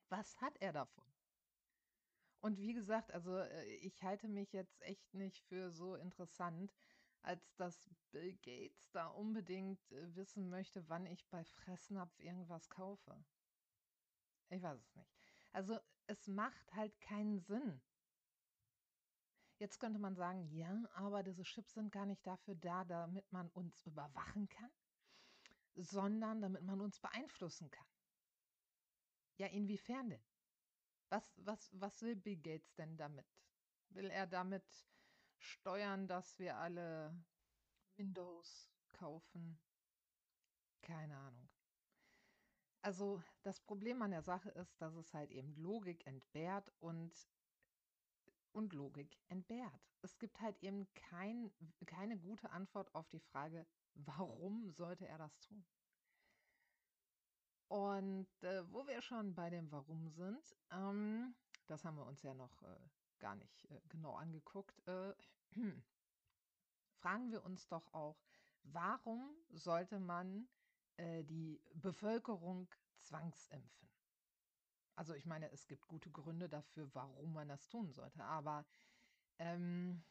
Was 0.09 0.41
hat 0.41 0.57
er 0.61 0.73
davon? 0.73 1.07
Und 2.41 2.59
wie 2.59 2.73
gesagt, 2.73 3.13
also 3.13 3.39
äh, 3.39 3.65
ich 3.77 4.03
halte 4.03 4.27
mich 4.27 4.53
jetzt 4.53 4.83
echt 4.83 5.15
nicht 5.15 5.39
für 5.45 5.71
so 5.71 5.95
interessant, 5.95 6.75
als 7.23 7.55
dass 7.55 7.89
Bill 8.11 8.35
Gates 8.43 8.91
da 8.91 9.07
unbedingt 9.07 9.93
äh, 9.93 10.17
wissen 10.17 10.51
möchte, 10.51 10.89
wann 10.89 11.07
ich 11.07 11.25
bei 11.29 11.45
Fressnapf 11.45 12.19
irgendwas 12.19 12.69
kaufe. 12.69 13.25
Ich 14.49 14.61
weiß 14.61 14.81
es 14.81 14.97
nicht. 14.97 15.15
Also 15.53 15.79
es 16.09 16.27
macht 16.27 16.75
halt 16.75 17.01
keinen 17.01 17.39
Sinn. 17.39 17.81
Jetzt 19.61 19.79
könnte 19.79 19.99
man 19.99 20.17
sagen, 20.17 20.49
ja, 20.51 20.75
aber 20.95 21.23
diese 21.23 21.43
Chips 21.43 21.75
sind 21.75 21.93
gar 21.93 22.07
nicht 22.07 22.27
dafür 22.27 22.55
da, 22.55 22.83
damit 22.85 23.31
man 23.31 23.49
uns 23.51 23.85
überwachen 23.85 24.49
kann, 24.49 24.71
sondern 25.75 26.41
damit 26.41 26.63
man 26.63 26.81
uns 26.81 26.99
beeinflussen 26.99 27.71
kann. 27.71 27.87
Ja, 29.37 29.49
inwiefern 29.49 30.09
denn? 30.09 30.25
Was, 31.11 31.23
was, 31.37 31.71
was 31.79 32.01
will 32.01 32.17
Bill 32.17 32.39
Gates 32.39 32.75
denn 32.75 32.97
damit? 32.97 33.27
Will 33.91 34.11
er 34.11 34.27
damit 34.27 34.65
steuern, 35.37 36.09
dass 36.09 36.39
wir 36.39 36.57
alle 36.57 37.15
Windows 37.97 38.71
kaufen. 38.89 39.61
Keine 40.81 41.19
Ahnung. 41.19 41.51
Also 42.83 43.23
das 43.43 43.61
Problem 43.61 44.01
an 44.01 44.13
der 44.13 44.23
Sache 44.23 44.49
ist, 44.51 44.81
dass 44.81 44.95
es 44.95 45.13
halt 45.13 45.31
eben 45.31 45.55
Logik 45.57 46.07
entbehrt 46.07 46.73
und, 46.81 47.13
und 48.53 48.73
Logik 48.73 49.17
entbehrt. 49.29 49.91
Es 50.03 50.19
gibt 50.19 50.41
halt 50.41 50.63
eben 50.63 50.93
kein, 50.95 51.53
keine 51.87 52.19
gute 52.19 52.51
Antwort 52.51 52.95
auf 52.95 53.09
die 53.09 53.21
Frage, 53.21 53.67
warum 53.95 54.71
sollte 54.71 55.07
er 55.07 55.19
das 55.19 55.39
tun? 55.41 55.65
Und 57.69 58.29
äh, 58.43 58.73
wo 58.73 58.87
wir 58.87 59.01
schon 59.01 59.35
bei 59.35 59.49
dem 59.49 59.71
Warum 59.71 60.09
sind, 60.09 60.57
ähm, 60.73 61.35
das 61.67 61.85
haben 61.85 61.97
wir 61.97 62.07
uns 62.07 62.23
ja 62.23 62.35
noch 62.35 62.63
äh, 62.63 62.89
gar 63.21 63.37
nicht 63.37 63.71
äh, 63.71 63.81
genau 63.89 64.15
angeguckt, 64.15 64.83
äh, 64.89 65.15
fragen 67.01 67.31
wir 67.31 67.45
uns 67.45 67.69
doch 67.69 67.93
auch, 67.95 68.21
warum 68.65 69.37
sollte 69.51 70.01
man 70.01 70.49
äh, 70.97 71.23
die 71.25 71.63
Bevölkerung 71.75 72.69
zwangsimpfen? 72.99 73.89
Also 74.97 75.15
ich 75.15 75.27
meine, 75.27 75.51
es 75.51 75.67
gibt 75.67 75.87
gute 75.89 76.11
Gründe 76.11 76.49
dafür, 76.49 76.89
warum 76.95 77.33
man 77.33 77.49
das 77.49 77.69
tun 77.69 77.93
sollte, 77.93 78.23
aber 78.25 78.65
ähm, 79.39 80.03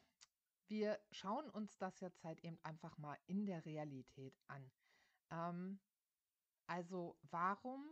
wir 0.67 0.99
schauen 1.11 1.49
uns 1.49 1.77
das 1.77 1.99
jetzt 1.99 2.23
halt 2.23 2.39
eben 2.43 2.57
einfach 2.63 2.97
mal 2.97 3.17
in 3.27 3.45
der 3.45 3.65
Realität 3.65 4.39
an. 4.47 4.71
Ähm, 5.31 5.79
also 6.67 7.17
warum 7.29 7.85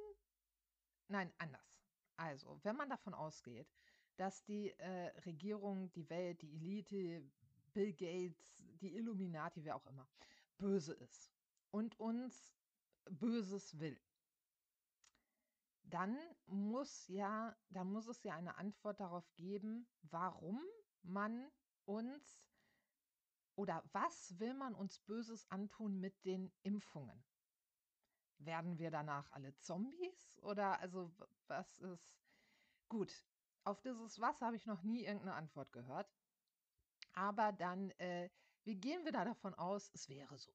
Nein, 1.09 1.33
anders. 1.37 1.83
Also, 2.15 2.61
wenn 2.63 2.77
man 2.77 2.89
davon 2.89 3.13
ausgeht, 3.13 3.67
dass 4.15 4.45
die 4.45 4.71
äh, 4.79 5.07
Regierung, 5.25 5.91
die 5.91 6.09
Welt, 6.09 6.41
die 6.41 6.53
Elite, 6.53 7.29
Bill 7.73 7.91
Gates, 7.91 8.63
die 8.79 8.95
Illuminati, 8.95 9.65
wer 9.65 9.75
auch 9.75 9.85
immer, 9.85 10.07
böse 10.57 10.93
ist 10.93 11.33
und 11.71 11.99
uns 11.99 12.55
Böses 13.09 13.77
will, 13.77 13.99
dann 15.83 16.17
muss 16.45 17.09
ja, 17.09 17.53
dann 17.69 17.91
muss 17.91 18.07
es 18.07 18.23
ja 18.23 18.33
eine 18.35 18.55
Antwort 18.55 19.01
darauf 19.01 19.29
geben, 19.35 19.89
warum 20.03 20.63
man 21.03 21.51
uns 21.83 22.41
oder 23.55 23.83
was 23.91 24.39
will 24.39 24.53
man 24.53 24.75
uns 24.75 24.99
Böses 24.99 25.49
antun 25.51 25.99
mit 25.99 26.25
den 26.25 26.51
Impfungen? 26.63 27.23
Werden 28.39 28.79
wir 28.79 28.91
danach 28.91 29.31
alle 29.31 29.55
Zombies? 29.57 30.39
Oder 30.41 30.79
also 30.79 31.11
was 31.47 31.77
ist 31.79 32.17
gut? 32.89 33.25
Auf 33.63 33.81
dieses 33.81 34.19
Was 34.19 34.41
habe 34.41 34.55
ich 34.55 34.65
noch 34.65 34.81
nie 34.81 35.05
irgendeine 35.05 35.35
Antwort 35.35 35.71
gehört. 35.71 36.11
Aber 37.13 37.51
dann 37.51 37.91
äh, 37.99 38.29
wie 38.63 38.75
gehen 38.75 39.05
wir 39.05 39.11
da 39.11 39.25
davon 39.25 39.55
aus, 39.55 39.89
es 39.93 40.07
wäre 40.07 40.37
so? 40.37 40.53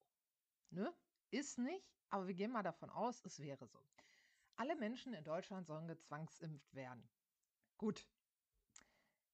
Ne? 0.71 0.95
Ist 1.31 1.59
nicht, 1.59 1.99
aber 2.09 2.29
wir 2.29 2.35
gehen 2.35 2.53
mal 2.53 2.63
davon 2.63 2.89
aus, 2.89 3.21
es 3.25 3.41
wäre 3.41 3.67
so. 3.67 3.85
Alle 4.55 4.77
Menschen 4.77 5.13
in 5.13 5.25
Deutschland 5.25 5.67
sollen 5.67 5.89
gezwangsimpft 5.89 6.73
werden. 6.75 7.09
Gut. 7.79 8.07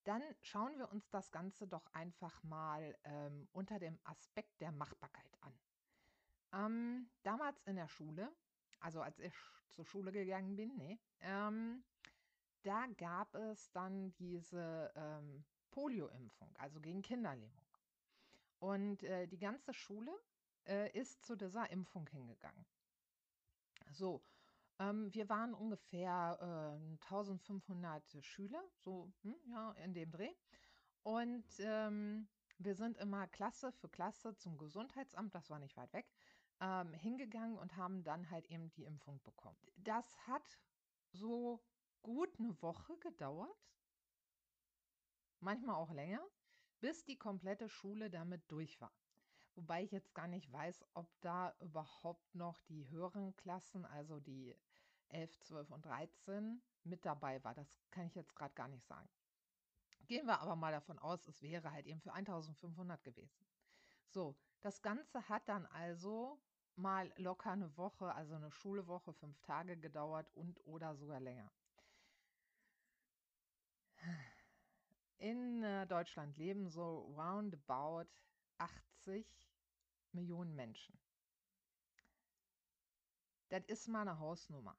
Dann 0.05 0.23
schauen 0.41 0.77
wir 0.79 0.91
uns 0.91 1.09
das 1.11 1.31
Ganze 1.31 1.69
doch 1.69 1.87
einfach 1.93 2.43
mal 2.43 2.97
ähm, 3.05 3.49
unter 3.53 3.79
dem 3.79 3.99
Aspekt 4.05 4.61
der 4.61 4.73
Machbarkeit 4.73 5.39
an. 5.41 5.61
Ähm, 6.53 7.11
damals 7.23 7.63
in 7.63 7.77
der 7.77 7.89
Schule, 7.89 8.35
also 8.81 9.01
als 9.01 9.19
ich 9.21 9.35
zur 9.71 9.85
Schule 9.85 10.13
gegangen 10.13 10.57
bin, 10.57 10.77
nee, 10.77 10.99
ähm, 11.21 11.85
da 12.63 12.87
gab 12.97 13.35
es 13.35 13.71
dann 13.73 14.15
diese 14.17 14.93
ähm, 14.95 15.45
Polio-Impfung, 15.71 16.55
also 16.59 16.81
gegen 16.81 17.03
Kinderlähmung. 17.03 17.67
Und 18.59 19.03
äh, 19.03 19.27
die 19.27 19.39
ganze 19.39 19.73
Schule 19.73 20.13
äh, 20.67 20.91
ist 20.97 21.25
zu 21.25 21.37
dieser 21.37 21.71
Impfung 21.71 22.07
hingegangen. 22.09 22.67
So, 23.91 24.23
ähm, 24.79 25.13
wir 25.15 25.29
waren 25.29 25.55
ungefähr 25.55 26.39
äh, 26.41 27.05
1500 27.05 28.25
Schüler, 28.25 28.63
so 28.77 29.13
hm, 29.23 29.37
ja, 29.47 29.73
in 29.73 29.95
dem 29.95 30.11
Dreh. 30.11 30.33
Und 31.03 31.45
ähm, 31.59 32.29
wir 32.59 32.75
sind 32.75 32.97
immer 32.99 33.27
Klasse 33.27 33.73
für 33.73 33.89
Klasse 33.89 34.37
zum 34.37 34.59
Gesundheitsamt, 34.59 35.35
das 35.35 35.51
war 35.51 35.59
nicht 35.59 35.77
weit 35.77 35.93
weg, 35.93 36.07
ähm, 36.61 36.93
hingegangen 36.95 37.59
und 37.59 37.77
haben 37.77 38.05
dann 38.05 38.31
halt 38.31 38.47
eben 38.47 38.71
die 38.73 38.85
Impfung 38.85 39.21
bekommen. 39.23 39.59
Das 39.77 40.27
hat 40.27 40.61
so 41.11 41.65
gut 42.03 42.39
eine 42.39 42.61
Woche 42.63 42.97
gedauert, 42.99 43.69
manchmal 45.41 45.77
auch 45.77 45.91
länger, 45.91 46.25
bis 46.81 47.05
die 47.05 47.17
komplette 47.19 47.69
Schule 47.69 48.11
damit 48.11 48.51
durch 48.51 48.81
war. 48.81 48.93
Wobei 49.55 49.83
ich 49.83 49.93
jetzt 49.93 50.15
gar 50.15 50.29
nicht 50.29 50.51
weiß, 50.51 50.85
ob 50.95 51.09
da 51.21 51.55
überhaupt 51.61 52.35
noch 52.35 52.61
die 52.63 52.89
höheren 52.89 53.37
Klassen, 53.37 53.85
also 53.85 54.19
die 54.19 54.57
11, 55.09 55.39
12 55.41 55.71
und 55.71 55.85
13, 55.85 56.63
mit 56.85 57.05
dabei 57.05 57.43
war. 57.45 57.55
Das 57.55 57.79
kann 57.91 58.07
ich 58.07 58.15
jetzt 58.15 58.35
gerade 58.35 58.55
gar 58.55 58.69
nicht 58.69 58.87
sagen. 58.87 59.09
Gehen 60.07 60.27
wir 60.27 60.41
aber 60.41 60.57
mal 60.57 60.73
davon 60.73 60.99
aus, 60.99 61.27
es 61.29 61.43
wäre 61.43 61.71
halt 61.71 61.87
eben 61.87 62.01
für 62.01 62.13
1500 62.13 63.03
gewesen. 63.05 63.47
So, 64.09 64.37
das 64.61 64.83
Ganze 64.83 65.29
hat 65.29 65.49
dann 65.49 65.67
also 65.67 66.41
mal 66.77 67.13
locker 67.17 67.53
eine 67.53 67.77
Woche, 67.77 68.13
also 68.15 68.35
eine 68.35 68.51
Schulwoche, 68.51 69.13
fünf 69.13 69.41
Tage 69.43 69.77
gedauert 69.77 70.29
und 70.35 70.65
oder 70.67 70.95
sogar 70.97 71.21
länger. 71.21 71.51
In 75.19 75.63
äh, 75.63 75.87
Deutschland 75.87 76.37
leben 76.37 76.69
so 76.69 77.15
roundabout 77.17 78.09
80 78.63 79.27
Millionen 80.13 80.55
Menschen. 80.55 80.99
Das 83.49 83.65
ist 83.67 83.89
mal 83.89 84.03
eine 84.03 84.19
Hausnummer. 84.19 84.77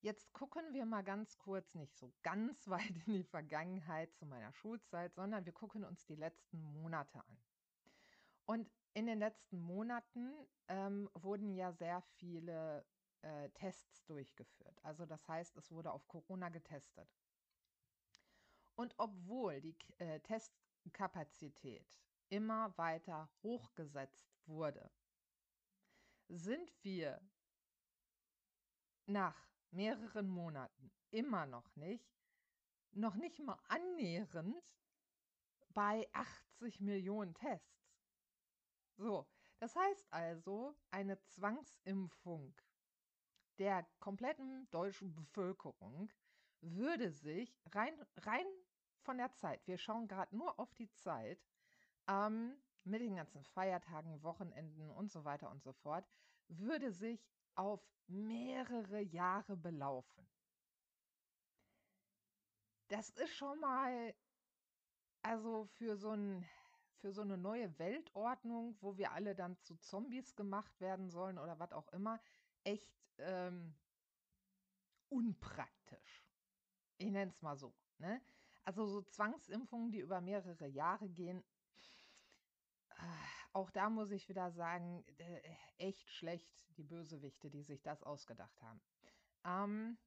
Jetzt 0.00 0.32
gucken 0.32 0.72
wir 0.72 0.84
mal 0.84 1.02
ganz 1.02 1.38
kurz, 1.38 1.74
nicht 1.74 1.96
so 1.96 2.12
ganz 2.22 2.68
weit 2.68 2.94
in 3.06 3.14
die 3.14 3.24
Vergangenheit 3.24 4.14
zu 4.14 4.26
meiner 4.26 4.52
Schulzeit, 4.52 5.14
sondern 5.14 5.44
wir 5.44 5.52
gucken 5.52 5.84
uns 5.84 6.04
die 6.06 6.16
letzten 6.16 6.60
Monate 6.60 7.18
an. 7.18 7.38
Und 8.44 8.70
in 8.94 9.06
den 9.06 9.18
letzten 9.18 9.58
Monaten 9.60 10.32
ähm, 10.68 11.10
wurden 11.14 11.54
ja 11.54 11.72
sehr 11.72 12.00
viele 12.00 12.84
äh, 13.22 13.50
Tests 13.50 14.04
durchgeführt. 14.04 14.78
Also 14.82 15.06
das 15.06 15.26
heißt, 15.26 15.56
es 15.56 15.70
wurde 15.70 15.92
auf 15.92 16.06
Corona 16.08 16.48
getestet. 16.48 17.08
Und 18.74 18.94
obwohl 18.98 19.60
die 19.60 19.76
äh, 19.98 20.20
Testkapazität 20.20 21.86
immer 22.28 22.76
weiter 22.76 23.28
hochgesetzt 23.42 24.28
wurde, 24.46 24.90
sind 26.28 26.72
wir 26.82 27.20
nach 29.06 29.48
mehreren 29.70 30.28
Monaten 30.28 30.90
immer 31.10 31.46
noch 31.46 31.74
nicht, 31.76 32.18
noch 32.92 33.14
nicht 33.14 33.38
mal 33.38 33.58
annähernd 33.68 34.76
bei 35.68 36.08
80 36.12 36.80
Millionen 36.80 37.34
Tests. 37.34 37.94
So, 38.96 39.26
das 39.58 39.76
heißt 39.76 40.12
also, 40.12 40.74
eine 40.90 41.20
Zwangsimpfung 41.22 42.54
der 43.58 43.86
kompletten 44.00 44.68
deutschen 44.70 45.14
Bevölkerung 45.14 46.10
würde 46.60 47.10
sich 47.10 47.58
rein, 47.72 47.94
rein 48.18 48.46
von 49.00 49.18
der 49.18 49.32
Zeit, 49.34 49.66
wir 49.66 49.78
schauen 49.78 50.08
gerade 50.08 50.34
nur 50.36 50.58
auf 50.58 50.74
die 50.74 50.90
Zeit, 50.90 51.40
ähm, 52.08 52.56
mit 52.84 53.00
den 53.00 53.16
ganzen 53.16 53.42
Feiertagen, 53.42 54.22
Wochenenden 54.22 54.90
und 54.90 55.10
so 55.10 55.24
weiter 55.24 55.50
und 55.50 55.62
so 55.62 55.72
fort, 55.72 56.06
würde 56.48 56.92
sich 56.92 57.28
auf 57.54 57.80
mehrere 58.06 59.00
Jahre 59.00 59.56
belaufen. 59.56 60.28
Das 62.88 63.10
ist 63.10 63.34
schon 63.34 63.58
mal, 63.58 64.14
also 65.22 65.64
für 65.64 65.96
so, 65.96 66.10
ein, 66.10 66.48
für 66.98 67.12
so 67.12 67.22
eine 67.22 67.36
neue 67.36 67.76
Weltordnung, 67.78 68.76
wo 68.80 68.96
wir 68.96 69.10
alle 69.12 69.34
dann 69.34 69.58
zu 69.62 69.76
Zombies 69.76 70.36
gemacht 70.36 70.80
werden 70.80 71.10
sollen 71.10 71.38
oder 71.38 71.58
was 71.58 71.72
auch 71.72 71.88
immer, 71.88 72.20
echt 72.62 72.88
ähm, 73.18 73.74
unpraktisch. 75.08 76.24
Ich 76.98 77.10
nenne 77.10 77.30
es 77.32 77.42
mal 77.42 77.56
so. 77.56 77.74
Ne? 77.98 78.20
Also 78.62 78.86
so 78.86 79.02
Zwangsimpfungen, 79.02 79.90
die 79.90 79.98
über 79.98 80.20
mehrere 80.20 80.66
Jahre 80.68 81.08
gehen, 81.08 81.44
auch 83.52 83.70
da 83.70 83.90
muss 83.90 84.10
ich 84.10 84.28
wieder 84.28 84.50
sagen, 84.50 85.04
äh, 85.18 85.40
echt 85.78 86.10
schlecht, 86.10 86.50
die 86.76 86.82
Bösewichte, 86.82 87.50
die 87.50 87.62
sich 87.62 87.82
das 87.82 88.02
ausgedacht 88.02 88.62
haben. 88.62 88.80
Ähm, 89.44 89.98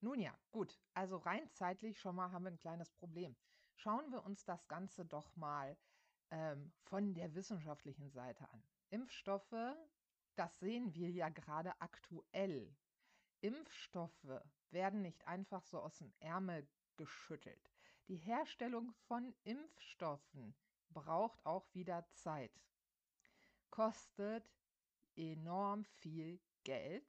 nun 0.00 0.20
ja, 0.20 0.36
gut. 0.50 0.80
Also 0.94 1.16
rein 1.16 1.48
zeitlich 1.52 1.98
schon 1.98 2.16
mal 2.16 2.32
haben 2.32 2.44
wir 2.44 2.50
ein 2.50 2.58
kleines 2.58 2.90
Problem. 2.90 3.36
Schauen 3.74 4.10
wir 4.10 4.24
uns 4.24 4.44
das 4.44 4.66
Ganze 4.68 5.04
doch 5.04 5.34
mal 5.36 5.76
ähm, 6.30 6.72
von 6.82 7.14
der 7.14 7.34
wissenschaftlichen 7.34 8.10
Seite 8.10 8.48
an. 8.50 8.62
Impfstoffe, 8.90 9.76
das 10.34 10.58
sehen 10.58 10.94
wir 10.94 11.10
ja 11.10 11.28
gerade 11.28 11.80
aktuell. 11.80 12.76
Impfstoffe 13.40 14.42
werden 14.70 15.02
nicht 15.02 15.26
einfach 15.26 15.64
so 15.64 15.80
aus 15.80 15.98
dem 15.98 16.12
Ärmel 16.20 16.68
geschüttelt. 16.96 17.70
Die 18.08 18.16
Herstellung 18.16 18.92
von 18.92 19.34
Impfstoffen 19.44 20.54
braucht 20.90 21.44
auch 21.44 21.66
wieder 21.74 22.06
Zeit. 22.12 22.52
Kostet 23.70 24.50
enorm 25.16 25.84
viel 25.84 26.40
Geld. 26.64 27.06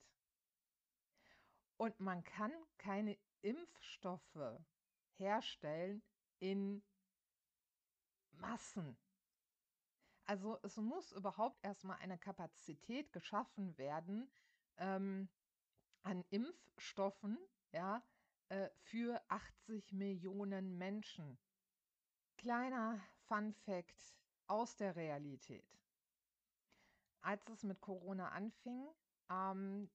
Und 1.77 1.99
man 1.99 2.23
kann 2.23 2.51
keine 2.77 3.17
Impfstoffe 3.41 4.59
herstellen 5.17 6.01
in 6.39 6.83
Massen. 8.31 8.97
Also 10.25 10.59
es 10.63 10.75
muss 10.77 11.11
überhaupt 11.13 11.63
erstmal 11.63 11.97
eine 11.99 12.17
Kapazität 12.17 13.13
geschaffen 13.13 13.77
werden 13.77 14.29
ähm, 14.77 15.29
an 16.03 16.25
Impfstoffen, 16.29 17.37
ja, 17.71 18.03
äh, 18.49 18.69
für 18.79 19.21
80 19.29 19.93
Millionen 19.93 20.77
Menschen. 20.77 21.37
Kleiner 22.37 22.99
Fun 23.27 23.53
Fact 23.53 24.15
aus 24.47 24.75
der 24.75 24.95
Realität. 24.95 25.65
Als 27.21 27.47
es 27.49 27.63
mit 27.63 27.81
Corona 27.81 28.29
anfing, 28.29 28.87
ähm, 29.29 29.89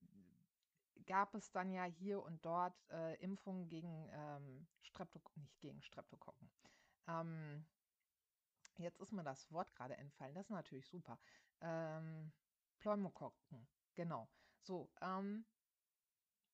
gab 1.06 1.34
es 1.34 1.50
dann 1.50 1.72
ja 1.72 1.84
hier 1.84 2.22
und 2.22 2.44
dort 2.44 2.74
äh, 2.90 3.14
Impfungen 3.16 3.68
gegen 3.68 4.08
ähm, 4.12 4.66
Streptokokken, 4.82 5.42
nicht 5.42 5.60
gegen 5.60 5.82
Streptokokken. 5.82 6.50
Ähm, 7.08 7.64
jetzt 8.76 9.00
ist 9.00 9.12
mir 9.12 9.24
das 9.24 9.50
Wort 9.50 9.74
gerade 9.74 9.96
entfallen, 9.96 10.34
das 10.34 10.46
ist 10.46 10.50
natürlich 10.50 10.88
super. 10.88 11.18
Ähm, 11.60 12.32
Pneumokokken, 12.80 13.66
genau. 13.94 14.28
So, 14.60 14.90
ähm, 15.00 15.46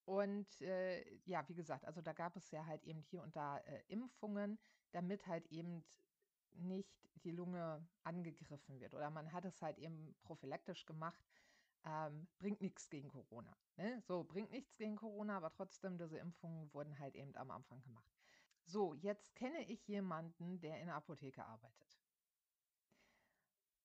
und 0.05 0.61
äh, 0.61 1.03
ja, 1.25 1.47
wie 1.47 1.53
gesagt, 1.53 1.85
also 1.85 2.01
da 2.01 2.13
gab 2.13 2.35
es 2.35 2.49
ja 2.51 2.65
halt 2.65 2.83
eben 2.83 3.01
hier 3.01 3.21
und 3.21 3.35
da 3.35 3.59
äh, 3.59 3.83
Impfungen, 3.87 4.57
damit 4.91 5.27
halt 5.27 5.45
eben 5.47 5.85
nicht 6.59 7.09
die 7.23 7.31
Lunge 7.31 7.85
angegriffen 8.03 8.79
wird. 8.79 8.93
Oder 8.93 9.09
man 9.09 9.31
hat 9.31 9.45
es 9.45 9.61
halt 9.61 9.77
eben 9.77 10.15
prophylaktisch 10.23 10.85
gemacht. 10.85 11.23
Ähm, 11.85 12.27
bringt 12.37 12.61
nichts 12.61 12.89
gegen 12.89 13.09
Corona. 13.09 13.55
Ne? 13.77 14.01
So, 14.01 14.23
bringt 14.23 14.51
nichts 14.51 14.75
gegen 14.77 14.95
Corona, 14.95 15.37
aber 15.37 15.51
trotzdem, 15.51 15.97
diese 15.97 16.17
Impfungen 16.17 16.73
wurden 16.73 16.99
halt 16.99 17.15
eben 17.15 17.35
am 17.35 17.51
Anfang 17.51 17.81
gemacht. 17.81 18.13
So, 18.65 18.93
jetzt 18.95 19.35
kenne 19.35 19.63
ich 19.69 19.87
jemanden, 19.87 20.59
der 20.59 20.79
in 20.79 20.87
der 20.87 20.95
Apotheke 20.95 21.45
arbeitet. 21.45 21.99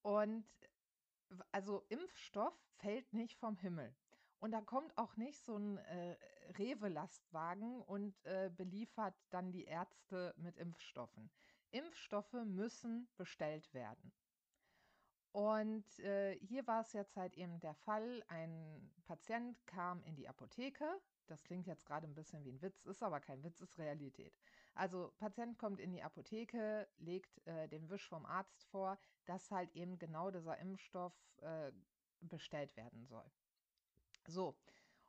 Und 0.02 0.44
also 1.52 1.84
Impfstoff 1.88 2.54
fällt 2.77 3.12
nicht 3.12 3.38
vom 3.38 3.56
Himmel. 3.56 3.94
Und 4.38 4.50
da 4.50 4.60
kommt 4.60 4.96
auch 4.98 5.16
nicht 5.16 5.42
so 5.42 5.56
ein 5.56 5.79
äh, 5.79 6.16
Rewe-Lastwagen 6.58 7.81
und 7.81 8.14
äh, 8.27 8.50
beliefert 8.54 9.14
dann 9.31 9.52
die 9.52 9.64
Ärzte 9.64 10.35
mit 10.37 10.58
Impfstoffen. 10.58 11.31
Impfstoffe 11.75 12.33
müssen 12.33 13.08
bestellt 13.16 13.72
werden. 13.75 14.12
Und 15.33 15.98
äh, 15.98 16.38
hier 16.38 16.64
war 16.68 16.83
es 16.83 16.92
jetzt 16.92 17.16
halt 17.16 17.35
eben 17.35 17.58
der 17.58 17.75
Fall, 17.75 18.22
ein 18.29 18.92
Patient 19.04 19.66
kam 19.66 20.00
in 20.04 20.14
die 20.14 20.29
Apotheke. 20.29 21.00
Das 21.27 21.42
klingt 21.42 21.66
jetzt 21.66 21.87
gerade 21.87 22.06
ein 22.06 22.14
bisschen 22.14 22.44
wie 22.44 22.52
ein 22.52 22.62
Witz, 22.62 22.87
ist 22.87 23.02
aber 23.02 23.18
kein 23.18 23.42
Witz, 23.42 23.60
ist 23.60 23.79
Realität. 23.79 24.38
Also 24.75 25.12
Patient 25.18 25.58
kommt 25.58 25.81
in 25.81 25.90
die 25.90 26.02
Apotheke, 26.02 26.88
legt 26.98 27.44
äh, 27.48 27.66
den 27.68 27.90
Wisch 27.90 28.08
vom 28.08 28.25
Arzt 28.27 28.64
vor, 28.66 28.96
dass 29.25 29.50
halt 29.50 29.75
eben 29.75 29.98
genau 29.98 30.31
dieser 30.31 30.58
Impfstoff 30.58 31.14
äh, 31.40 31.72
bestellt 32.20 32.77
werden 32.77 33.04
soll. 33.06 33.29
So, 34.29 34.56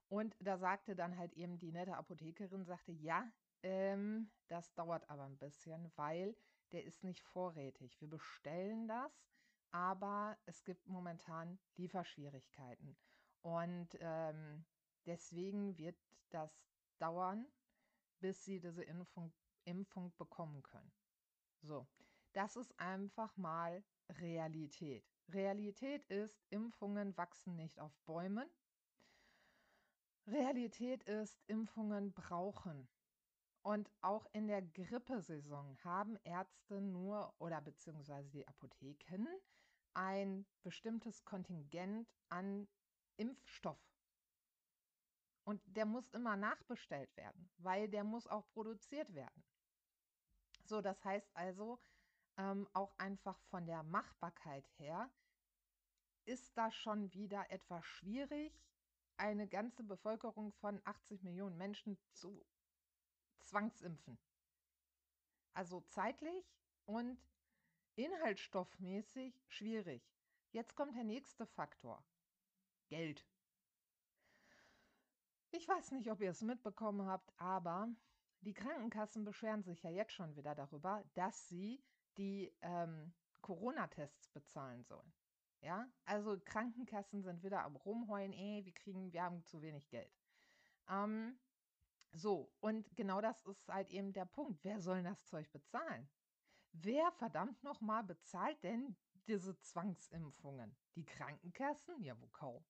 und 0.07 0.36
da 0.39 0.57
sagte 0.57 0.95
dann 0.95 1.18
halt 1.18 1.34
eben 1.34 1.59
die 1.59 1.72
nette 1.72 1.97
Apothekerin, 1.97 2.66
sagte, 2.66 2.91
ja, 2.91 3.32
ähm, 3.63 4.32
das 4.47 4.74
dauert 4.74 5.09
aber 5.09 5.26
ein 5.26 5.38
bisschen, 5.38 5.91
weil 5.95 6.36
der 6.76 6.84
ist 6.84 7.05
nicht 7.05 7.23
vorrätig. 7.23 8.01
Wir 8.01 8.09
bestellen 8.09 8.86
das, 8.89 9.23
aber 9.71 10.38
es 10.45 10.65
gibt 10.65 10.88
momentan 10.88 11.57
Lieferschwierigkeiten. 11.78 12.97
Und 13.41 13.97
ähm, 14.01 14.65
deswegen 15.05 15.78
wird 15.78 15.97
das 16.32 16.51
dauern, 16.99 17.47
bis 18.19 18.43
sie 18.43 18.59
diese 18.59 18.84
Impfung, 18.84 19.34
Impfung 19.63 20.13
bekommen 20.17 20.63
können. 20.63 20.91
So, 21.61 21.88
das 22.34 22.57
ist 22.57 22.78
einfach 22.78 23.38
mal 23.38 23.82
Realität. 24.09 25.09
Realität 25.30 26.03
ist, 26.07 26.43
Impfungen 26.49 27.15
wachsen 27.15 27.55
nicht 27.55 27.80
auf 27.80 27.97
Bäumen. 28.05 28.49
Realität 30.28 31.03
ist, 31.05 31.41
Impfungen 31.47 32.11
brauchen. 32.11 32.89
Und 33.66 33.91
auch 34.01 34.28
in 34.32 34.45
der 34.45 34.61
Grippesaison 34.61 35.76
haben 35.84 36.18
Ärzte 36.24 36.80
nur 36.82 37.34
oder 37.39 37.61
beziehungsweise 37.61 38.30
die 38.30 38.47
Apotheken 38.47 39.26
ein 39.95 40.45
bestimmtes 40.61 41.26
Kontingent 41.26 42.07
an 42.30 42.68
Impfstoff. 43.18 43.82
Und 45.45 45.63
der 45.66 45.88
muss 45.88 46.07
immer 46.09 46.38
nachbestellt 46.38 47.18
werden, 47.18 47.49
weil 47.57 47.89
der 47.89 48.03
muss 48.03 48.28
auch 48.28 48.47
produziert 48.51 49.11
werden. 49.16 49.43
So, 50.66 50.80
das 50.82 51.03
heißt 51.03 51.36
also, 51.36 51.80
ähm, 52.38 52.68
auch 52.74 52.93
einfach 52.99 53.39
von 53.49 53.66
der 53.66 53.82
Machbarkeit 53.82 54.70
her 54.78 55.09
ist 56.26 56.55
das 56.55 56.76
schon 56.76 57.11
wieder 57.16 57.49
etwas 57.49 57.84
schwierig, 57.84 58.63
eine 59.18 59.47
ganze 59.47 59.84
Bevölkerung 59.84 60.51
von 60.51 60.80
80 60.86 61.24
Millionen 61.24 61.57
Menschen 61.57 61.97
zu 62.11 62.45
zwangsimpfen. 63.46 64.18
Also 65.54 65.82
zeitlich 65.82 66.54
und 66.86 67.18
inhaltsstoffmäßig 67.96 69.41
schwierig. 69.48 70.04
Jetzt 70.52 70.76
kommt 70.76 70.96
der 70.96 71.04
nächste 71.04 71.46
Faktor. 71.46 72.04
Geld. 72.88 73.26
Ich 75.52 75.68
weiß 75.68 75.91
nicht, 75.91 76.12
ob 76.12 76.22
ihr 76.22 76.32
es 76.32 76.41
mitbekommen 76.41 77.08
habt, 77.08 77.32
aber 77.39 77.88
die 78.41 78.54
Krankenkassen 78.54 79.24
beschweren 79.24 79.64
sich 79.64 79.82
ja 79.84 79.89
jetzt 79.89 80.12
schon 80.12 80.36
wieder 80.36 80.54
darüber, 80.54 81.04
dass 81.14 81.48
sie 81.48 81.82
die 82.18 82.54
ähm, 82.62 83.14
Corona-Tests 83.41 84.28
bezahlen 84.30 84.84
sollen. 84.84 85.14
Ja, 85.62 85.88
also 86.06 86.38
Krankenkassen 86.46 87.24
sind 87.24 87.43
wieder 87.43 87.64
am 87.64 87.76
Rumheulen, 87.76 88.34
eh, 88.34 88.64
wir 88.66 88.74
kriegen, 88.74 89.12
wir 89.14 89.24
haben 89.24 89.43
zu 89.46 89.62
wenig 89.62 89.89
Geld. 89.89 90.12
Ähm, 90.89 91.39
so, 92.16 92.49
und 92.61 92.95
genau 92.95 93.20
das 93.20 93.43
ist 93.45 93.68
halt 93.68 93.89
eben 93.89 94.13
der 94.13 94.26
Punkt. 94.26 94.63
Wer 94.63 94.80
soll 94.80 95.03
das 95.03 95.26
Zeug 95.26 95.51
bezahlen? 95.51 96.09
Wer 96.72 97.11
verdammt 97.11 97.61
nochmal 97.63 98.03
bezahlt 98.03 98.63
denn 98.63 98.95
diese 99.28 99.57
Zwangsimpfungen? 99.59 100.78
Die 100.95 101.05
Krankenkassen? 101.05 102.01
Ja, 102.01 102.18
wo 102.20 102.28
kaum. 102.28 102.66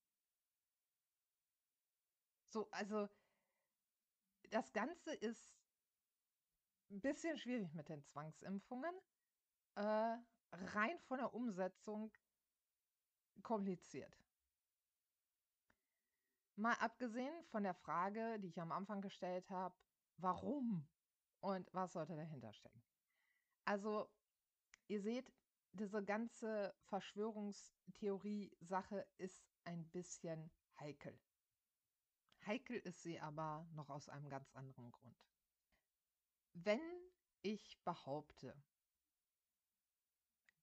So, 2.48 2.68
also 2.72 3.08
das 4.50 4.74
Ganze 4.74 5.14
ist 5.14 5.56
ein 6.90 7.02
bisschen 7.02 7.38
schwierig 7.38 7.72
mit 7.74 7.90
den 7.90 8.04
Zwangsimpfungen. 8.04 8.96
Äh, 9.76 10.18
rein 10.52 11.00
von 11.02 11.20
der 11.20 11.34
Umsetzung 11.34 12.12
kompliziert. 13.44 14.25
Mal 16.56 16.76
abgesehen 16.76 17.34
von 17.46 17.64
der 17.64 17.74
Frage, 17.74 18.40
die 18.40 18.48
ich 18.48 18.62
am 18.62 18.72
Anfang 18.72 19.02
gestellt 19.02 19.50
habe, 19.50 19.76
warum 20.18 20.88
und 21.42 21.68
was 21.74 21.94
sollte 21.94 22.16
dahinter 22.16 22.54
stecken? 22.54 22.84
Also, 23.66 24.08
ihr 24.88 25.02
seht, 25.02 25.34
diese 25.74 26.04
ganze 26.04 26.74
Verschwörungstheorie-Sache 26.86 29.06
ist 29.18 29.44
ein 29.66 29.86
bisschen 29.90 30.50
heikel. 30.80 31.20
Heikel 32.46 32.78
ist 32.78 33.04
sie 33.04 33.20
aber 33.20 33.68
noch 33.74 33.90
aus 33.90 34.08
einem 34.08 34.30
ganz 34.30 34.50
anderen 34.54 34.92
Grund. 34.92 35.18
Wenn 36.54 36.80
ich 37.42 37.84
behaupte, 37.84 38.56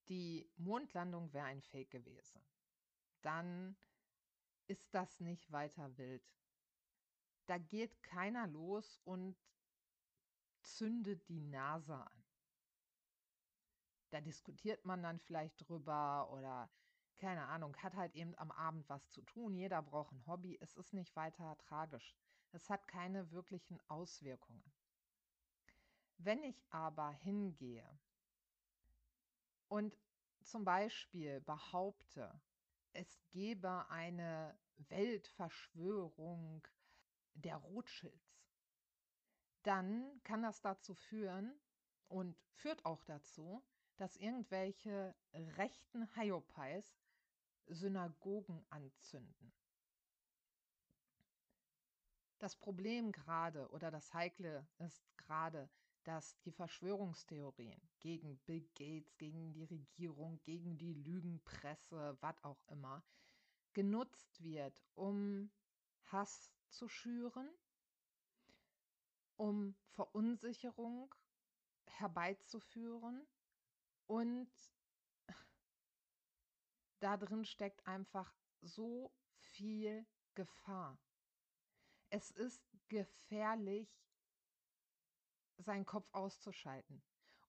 die 0.09 0.51
Mondlandung 0.57 1.32
wäre 1.32 1.47
ein 1.47 1.61
Fake 1.61 1.90
gewesen, 1.90 2.40
dann 3.20 3.76
ist 4.73 4.95
das 4.95 5.20
nicht 5.20 5.53
weiter 5.53 5.99
wild. 5.99 6.27
Da 7.45 7.59
geht 7.59 8.03
keiner 8.03 8.47
los 8.47 8.99
und 9.05 9.37
zündet 10.62 11.29
die 11.29 11.41
Nase 11.41 11.95
an. 11.95 12.25
Da 14.09 14.23
diskutiert 14.23 14.87
man 14.87 15.03
dann 15.03 15.20
vielleicht 15.20 15.68
drüber 15.68 16.31
oder 16.33 16.70
keine 17.18 17.47
Ahnung, 17.49 17.77
hat 17.77 17.95
halt 17.95 18.14
eben 18.14 18.37
am 18.39 18.51
Abend 18.51 18.89
was 18.89 19.09
zu 19.11 19.20
tun. 19.23 19.55
Jeder 19.55 19.83
braucht 19.83 20.12
ein 20.12 20.27
Hobby. 20.27 20.57
Es 20.61 20.75
ist 20.75 20.93
nicht 20.95 21.14
weiter 21.14 21.57
tragisch. 21.59 22.16
Es 22.51 22.70
hat 22.70 22.89
keine 22.89 23.31
wirklichen 23.31 23.79
Auswirkungen. 23.89 24.73
Wenn 26.16 26.43
ich 26.43 26.64
aber 26.70 27.11
hingehe 27.11 27.87
und 29.68 29.97
zum 30.43 30.64
Beispiel 30.64 31.41
behaupte, 31.43 32.41
es 32.93 33.20
gebe 33.31 33.89
eine 33.89 34.59
Weltverschwörung 34.77 36.66
der 37.35 37.57
Rothschilds, 37.57 38.43
dann 39.62 40.20
kann 40.25 40.43
das 40.43 40.61
dazu 40.61 40.95
führen 40.95 41.55
und 42.09 42.37
führt 42.55 42.85
auch 42.85 43.03
dazu, 43.05 43.62
dass 43.97 44.16
irgendwelche 44.16 45.14
rechten 45.33 46.09
Hyopies 46.16 46.97
Synagogen 47.66 48.64
anzünden. 48.70 49.53
Das 52.39 52.57
Problem 52.57 53.12
gerade 53.12 53.68
oder 53.70 53.93
das 53.93 54.12
Heikle 54.12 54.66
ist 54.79 55.16
gerade, 55.16 55.70
dass 56.03 56.41
die 56.41 56.51
Verschwörungstheorien 56.51 57.81
gegen 58.01 58.37
Bill 58.39 58.68
Gates, 58.75 59.16
gegen 59.16 59.53
die 59.53 59.62
Regierung, 59.62 60.41
gegen 60.43 60.77
die 60.77 60.95
Lügenpresse, 60.95 62.16
was 62.20 62.43
auch 62.43 62.61
immer, 62.66 63.05
genutzt 63.73 64.43
wird, 64.43 64.83
um 64.95 65.51
Hass 66.07 66.53
zu 66.68 66.89
schüren, 66.89 67.49
um 69.37 69.75
Verunsicherung 69.91 71.14
herbeizuführen 71.87 73.27
und 74.07 74.51
da 77.01 77.16
drin 77.16 77.45
steckt 77.45 77.87
einfach 77.87 78.35
so 78.61 79.12
viel 79.37 80.07
Gefahr. 80.35 80.99
Es 82.11 82.31
ist 82.31 82.62
gefährlich, 82.89 83.89
seinen 85.59 85.87
Kopf 85.87 86.09
auszuschalten 86.12 87.03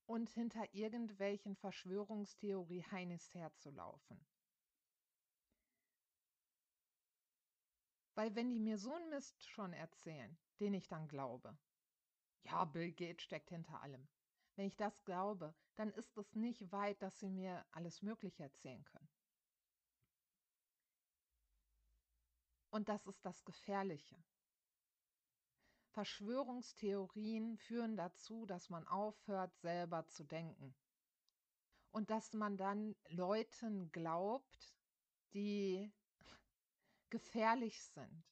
und 0.05 0.29
hinter 0.29 0.73
irgendwelchen 0.73 1.55
Verschwörungstheorie 1.55 2.83
Heinis 2.91 3.33
herzulaufen. 3.33 4.25
Weil 8.15 8.35
wenn 8.35 8.49
die 8.49 8.59
mir 8.59 8.77
so 8.77 8.93
einen 8.93 9.09
Mist 9.09 9.43
schon 9.43 9.73
erzählen, 9.73 10.37
den 10.59 10.73
ich 10.73 10.87
dann 10.87 11.07
glaube, 11.07 11.57
ja, 12.43 12.65
Bill 12.65 12.91
Gates 12.91 13.23
steckt 13.23 13.49
hinter 13.49 13.81
allem. 13.81 14.07
Wenn 14.55 14.67
ich 14.67 14.75
das 14.75 15.03
glaube, 15.03 15.55
dann 15.75 15.91
ist 15.91 16.15
es 16.17 16.35
nicht 16.35 16.71
weit, 16.71 17.01
dass 17.01 17.19
sie 17.19 17.29
mir 17.29 17.65
alles 17.71 18.01
Mögliche 18.01 18.43
erzählen 18.43 18.83
können. 18.85 19.09
Und 22.69 22.89
das 22.89 23.05
ist 23.05 23.23
das 23.25 23.43
Gefährliche. 23.45 24.17
Verschwörungstheorien 25.91 27.57
führen 27.57 27.95
dazu, 27.95 28.45
dass 28.45 28.69
man 28.69 28.87
aufhört, 28.87 29.55
selber 29.57 30.07
zu 30.07 30.23
denken. 30.23 30.75
Und 31.91 32.09
dass 32.09 32.33
man 32.33 32.57
dann 32.57 32.95
Leuten 33.09 33.91
glaubt, 33.91 34.75
die 35.33 35.91
gefährlich 37.13 37.79
sind, 37.79 38.25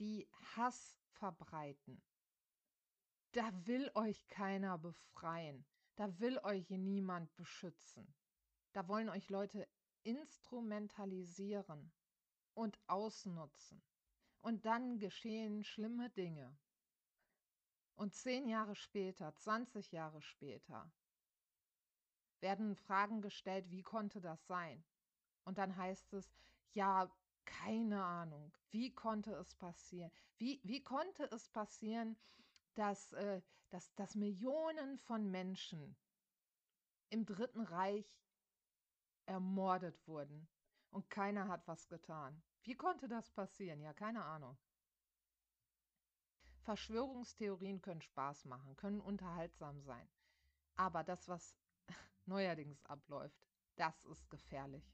die 0.00 0.28
Hass 0.56 0.98
verbreiten. 1.12 2.02
Da 3.30 3.52
will 3.68 3.88
euch 3.94 4.26
keiner 4.26 4.78
befreien. 4.78 5.64
Da 5.94 6.18
will 6.18 6.40
euch 6.42 6.68
niemand 6.70 7.32
beschützen. 7.36 8.12
Da 8.72 8.88
wollen 8.88 9.08
euch 9.10 9.30
Leute 9.30 9.68
instrumentalisieren 10.02 11.92
und 12.54 12.80
ausnutzen. 12.88 13.80
Und 14.40 14.66
dann 14.66 14.98
geschehen 14.98 15.62
schlimme 15.62 16.10
Dinge. 16.10 16.58
Und 17.94 18.12
zehn 18.12 18.48
Jahre 18.48 18.74
später, 18.74 19.36
20 19.36 19.92
Jahre 19.92 20.20
später, 20.20 20.90
werden 22.40 22.74
Fragen 22.74 23.22
gestellt, 23.22 23.70
wie 23.70 23.82
konnte 23.82 24.20
das 24.20 24.44
sein? 24.48 24.82
Und 25.44 25.58
dann 25.58 25.76
heißt 25.76 26.12
es, 26.14 26.34
ja, 26.72 27.08
keine 27.44 28.02
Ahnung, 28.02 28.52
wie 28.70 28.94
konnte 28.94 29.32
es 29.34 29.54
passieren? 29.54 30.10
Wie, 30.38 30.60
wie 30.64 30.82
konnte 30.82 31.24
es 31.30 31.48
passieren, 31.48 32.16
dass, 32.74 33.12
äh, 33.12 33.42
dass, 33.70 33.94
dass 33.94 34.14
Millionen 34.14 34.98
von 34.98 35.30
Menschen 35.30 35.96
im 37.10 37.26
Dritten 37.26 37.60
Reich 37.60 38.06
ermordet 39.26 40.06
wurden 40.06 40.48
und 40.90 41.10
keiner 41.10 41.48
hat 41.48 41.66
was 41.66 41.88
getan? 41.88 42.42
Wie 42.62 42.76
konnte 42.76 43.08
das 43.08 43.30
passieren? 43.30 43.80
Ja, 43.80 43.92
keine 43.92 44.24
Ahnung. 44.24 44.58
Verschwörungstheorien 46.62 47.80
können 47.80 48.02
Spaß 48.02 48.44
machen, 48.44 48.76
können 48.76 49.00
unterhaltsam 49.00 49.80
sein. 49.80 50.08
Aber 50.76 51.02
das, 51.02 51.26
was 51.26 51.56
neuerdings 52.26 52.84
abläuft, 52.84 53.40
das 53.76 54.04
ist 54.04 54.28
gefährlich. 54.30 54.84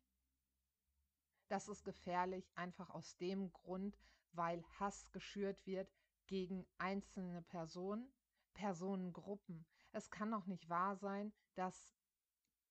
Das 1.49 1.69
ist 1.69 1.85
gefährlich 1.85 2.51
einfach 2.57 2.91
aus 2.91 3.17
dem 3.17 3.53
Grund, 3.53 3.99
weil 4.33 4.65
Hass 4.79 5.11
geschürt 5.13 5.65
wird 5.67 5.93
gegen 6.27 6.67
einzelne 6.79 7.43
Personen, 7.43 8.13
Personengruppen. 8.53 9.65
Es 9.93 10.11
kann 10.11 10.31
doch 10.31 10.47
nicht 10.47 10.69
wahr 10.69 10.97
sein, 10.97 11.33
dass 11.55 11.95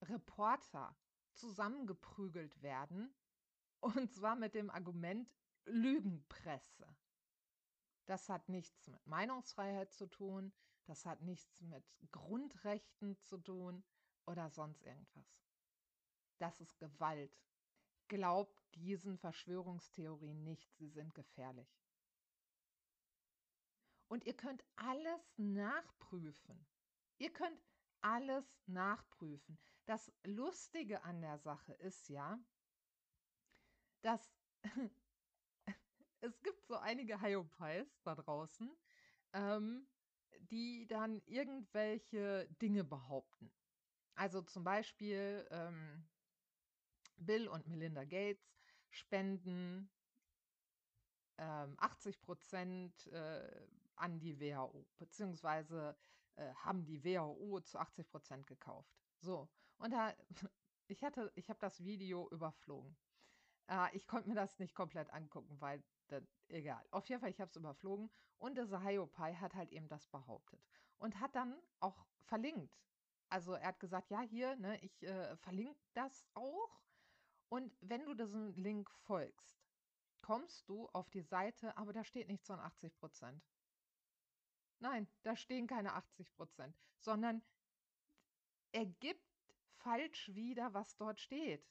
Reporter 0.02 0.96
zusammengeprügelt 1.34 2.62
werden, 2.62 3.14
und 3.80 4.12
zwar 4.12 4.36
mit 4.36 4.56
dem 4.56 4.70
Argument 4.70 5.30
Lügenpresse. 5.66 6.96
Das 8.06 8.30
hat 8.30 8.50
nichts 8.50 8.88
mit 8.88 9.06
Meinungsfreiheit 9.08 9.92
zu 9.94 10.08
tun, 10.08 10.54
das 10.86 11.06
hat 11.06 11.22
nichts 11.22 11.62
mit 11.62 11.84
Grundrechten 12.12 13.18
zu 13.22 13.38
tun 13.38 13.84
oder 14.26 14.50
sonst 14.50 14.84
irgendwas. 14.84 15.42
Das 16.38 16.60
ist 16.62 16.78
Gewalt. 16.78 17.40
Glaubt 18.08 18.65
diesen 18.76 19.18
Verschwörungstheorien 19.18 20.44
nicht, 20.44 20.74
sie 20.76 20.90
sind 20.90 21.14
gefährlich. 21.16 21.68
Und 24.08 24.26
ihr 24.26 24.36
könnt 24.36 24.64
alles 24.76 25.34
nachprüfen. 25.38 26.66
Ihr 27.18 27.34
könnt 27.34 27.60
alles 28.02 28.46
nachprüfen. 28.68 29.58
Das 29.86 30.12
Lustige 30.24 31.04
an 31.04 31.22
der 31.22 31.40
Sache 31.40 31.74
ist 31.74 32.10
ja, 32.10 32.40
dass 34.02 34.32
es 36.22 36.42
gibt 36.44 36.66
so 36.66 36.76
einige 36.76 37.22
Hyopies 37.22 38.02
da 38.04 38.16
draußen, 38.16 38.72
ähm, 39.34 39.88
die 40.40 40.86
dann 40.88 41.22
irgendwelche 41.26 42.48
Dinge 42.62 42.84
behaupten. 42.84 43.52
Also 44.16 44.42
zum 44.42 44.64
Beispiel 44.64 45.48
ähm, 45.50 46.08
Bill 47.18 47.48
und 47.48 47.68
Melinda 47.68 48.04
Gates 48.04 48.55
spenden 48.96 49.90
ähm, 51.38 51.76
80 51.80 52.22
Prozent 52.22 53.08
äh, 53.08 53.68
an 53.96 54.20
die 54.20 54.40
WHO, 54.40 54.86
beziehungsweise 54.98 55.96
äh, 56.36 56.54
haben 56.56 56.86
die 56.86 57.04
WHO 57.04 57.62
zu 57.62 57.78
80 57.78 58.10
Prozent 58.10 58.48
gekauft. 58.48 58.94
So, 59.20 59.50
und 59.78 59.92
da, 59.92 60.14
ich 60.88 61.04
hatte, 61.04 61.32
ich 61.36 61.50
habe 61.50 61.60
das 61.60 61.84
Video 61.84 62.30
überflogen. 62.30 62.98
Äh, 63.70 63.96
ich 63.96 64.08
konnte 64.08 64.30
mir 64.30 64.36
das 64.36 64.60
nicht 64.60 64.76
komplett 64.76 65.10
angucken, 65.12 65.60
weil, 65.60 65.84
dann, 66.08 66.28
egal. 66.48 66.86
Auf 66.92 67.08
jeden 67.10 67.22
Fall, 67.22 67.32
ich 67.32 67.42
habe 67.42 67.50
es 67.50 67.56
überflogen 67.56 68.12
und 68.38 68.58
dieser 68.58 68.82
Hiopai 68.82 69.34
hat 69.36 69.56
halt 69.56 69.72
eben 69.72 69.88
das 69.88 70.08
behauptet 70.08 70.62
und 70.98 71.20
hat 71.20 71.36
dann 71.36 71.56
auch 71.80 72.06
verlinkt. 72.24 72.80
Also 73.30 73.54
er 73.54 73.70
hat 73.70 73.80
gesagt, 73.80 74.12
ja, 74.12 74.22
hier, 74.22 74.56
ne, 74.58 74.80
ich 74.82 75.04
äh, 75.04 75.36
verlinke 75.38 75.82
das 75.94 76.28
auch. 76.36 76.82
Und 77.50 77.76
wenn 77.82 78.06
du 78.06 78.14
diesem 78.14 78.54
Link 78.56 78.90
folgst, 78.92 79.66
kommst 80.22 80.68
du 80.68 80.88
auf 80.90 81.10
die 81.10 81.22
Seite, 81.22 81.78
aber 81.78 81.94
da 81.94 82.04
steht 82.04 82.28
nichts 82.28 82.48
von 82.48 82.60
80 82.60 82.98
Prozent. 82.98 83.44
Nein, 84.80 85.08
da 85.24 85.36
stehen 85.36 85.68
keine 85.68 85.94
80 85.94 86.34
Prozent, 86.36 86.76
sondern 87.00 87.42
er 88.72 88.86
gibt 88.86 89.24
falsch 89.78 90.34
wieder, 90.34 90.74
was 90.74 90.98
dort 90.98 91.22
steht. 91.22 91.66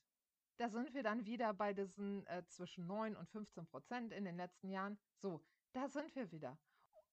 Da 0.57 0.69
sind 0.69 0.95
wir 0.95 1.03
dann 1.03 1.27
wieder 1.27 1.53
bei 1.53 1.73
diesen 1.73 2.25
äh, 2.29 2.47
zwischen 2.47 2.87
9 2.87 3.17
und 3.17 3.29
15 3.29 3.67
Prozent 3.67 4.13
in 4.13 4.25
den 4.25 4.37
letzten 4.37 4.71
Jahren. 4.71 4.99
So, 5.17 5.45
da 5.73 5.89
sind 5.89 6.15
wir 6.15 6.31
wieder. 6.31 6.57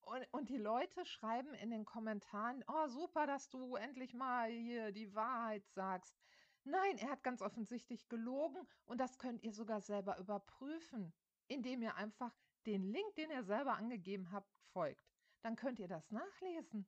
Und, 0.02 0.26
und 0.32 0.50
die 0.50 0.58
Leute 0.58 1.06
schreiben 1.06 1.54
in 1.56 1.72
den 1.72 1.86
Kommentaren, 1.86 2.64
oh 2.68 2.88
super, 2.88 3.26
dass 3.26 3.50
du 3.50 3.76
endlich 3.76 4.14
mal 4.14 4.50
hier 4.50 4.92
die 4.92 5.14
Wahrheit 5.16 5.68
sagst. 5.70 6.16
Nein, 6.64 6.98
er 6.98 7.10
hat 7.10 7.24
ganz 7.24 7.42
offensichtlich 7.42 8.08
gelogen 8.08 8.68
und 8.86 9.00
das 9.00 9.18
könnt 9.18 9.44
ihr 9.44 9.54
sogar 9.54 9.82
selber 9.82 10.18
überprüfen, 10.20 11.14
indem 11.48 11.82
ihr 11.82 11.96
einfach 11.96 12.36
den 12.66 12.84
Link, 12.84 13.16
den 13.16 13.32
er 13.32 13.44
selber 13.44 13.76
angegeben 13.76 14.32
habt, 14.32 14.54
folgt 14.74 15.12
dann 15.42 15.56
könnt 15.56 15.80
ihr 15.80 15.88
das 15.88 16.10
nachlesen. 16.12 16.88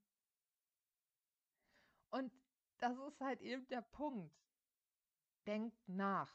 Und 2.09 2.31
das 2.77 2.97
ist 2.99 3.19
halt 3.21 3.41
eben 3.41 3.67
der 3.67 3.81
Punkt. 3.81 4.35
Denkt 5.45 5.77
nach. 5.87 6.31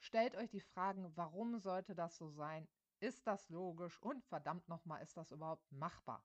Stellt 0.00 0.36
euch 0.36 0.50
die 0.50 0.60
Fragen, 0.60 1.16
warum 1.16 1.58
sollte 1.58 1.94
das 1.94 2.16
so 2.16 2.30
sein? 2.30 2.68
Ist 3.00 3.26
das 3.26 3.48
logisch? 3.48 4.00
Und 4.02 4.24
verdammt 4.24 4.68
nochmal, 4.68 5.02
ist 5.02 5.16
das 5.16 5.30
überhaupt 5.30 5.70
machbar? 5.72 6.24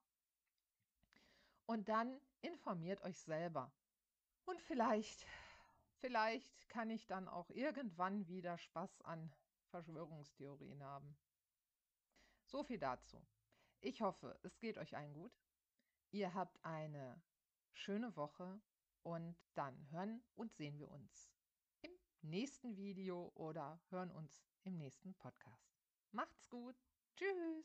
Und 1.66 1.88
dann 1.88 2.20
informiert 2.42 3.00
euch 3.02 3.18
selber. 3.20 3.72
Und 4.44 4.60
vielleicht, 4.60 5.26
vielleicht 6.04 6.68
kann 6.68 6.90
ich 6.90 7.06
dann 7.06 7.28
auch 7.28 7.48
irgendwann 7.48 8.28
wieder 8.28 8.58
Spaß 8.58 9.00
an 9.02 9.32
Verschwörungstheorien 9.70 10.84
haben. 10.84 11.16
So 12.44 12.62
viel 12.62 12.78
dazu. 12.78 13.26
Ich 13.80 14.02
hoffe, 14.02 14.38
es 14.42 14.58
geht 14.58 14.76
euch 14.76 14.94
allen 14.94 15.14
gut. 15.14 15.32
Ihr 16.10 16.34
habt 16.34 16.62
eine 16.62 17.22
schöne 17.72 18.14
Woche 18.16 18.60
und 19.02 19.34
dann 19.54 19.90
hören 19.92 20.22
und 20.34 20.52
sehen 20.52 20.78
wir 20.78 20.90
uns 20.90 21.32
im 21.80 21.92
nächsten 22.20 22.76
Video 22.76 23.32
oder 23.34 23.80
hören 23.88 24.10
uns 24.10 24.44
im 24.64 24.76
nächsten 24.76 25.14
Podcast. 25.14 25.74
Macht's 26.12 26.50
gut. 26.50 26.76
Tschüss. 27.16 27.62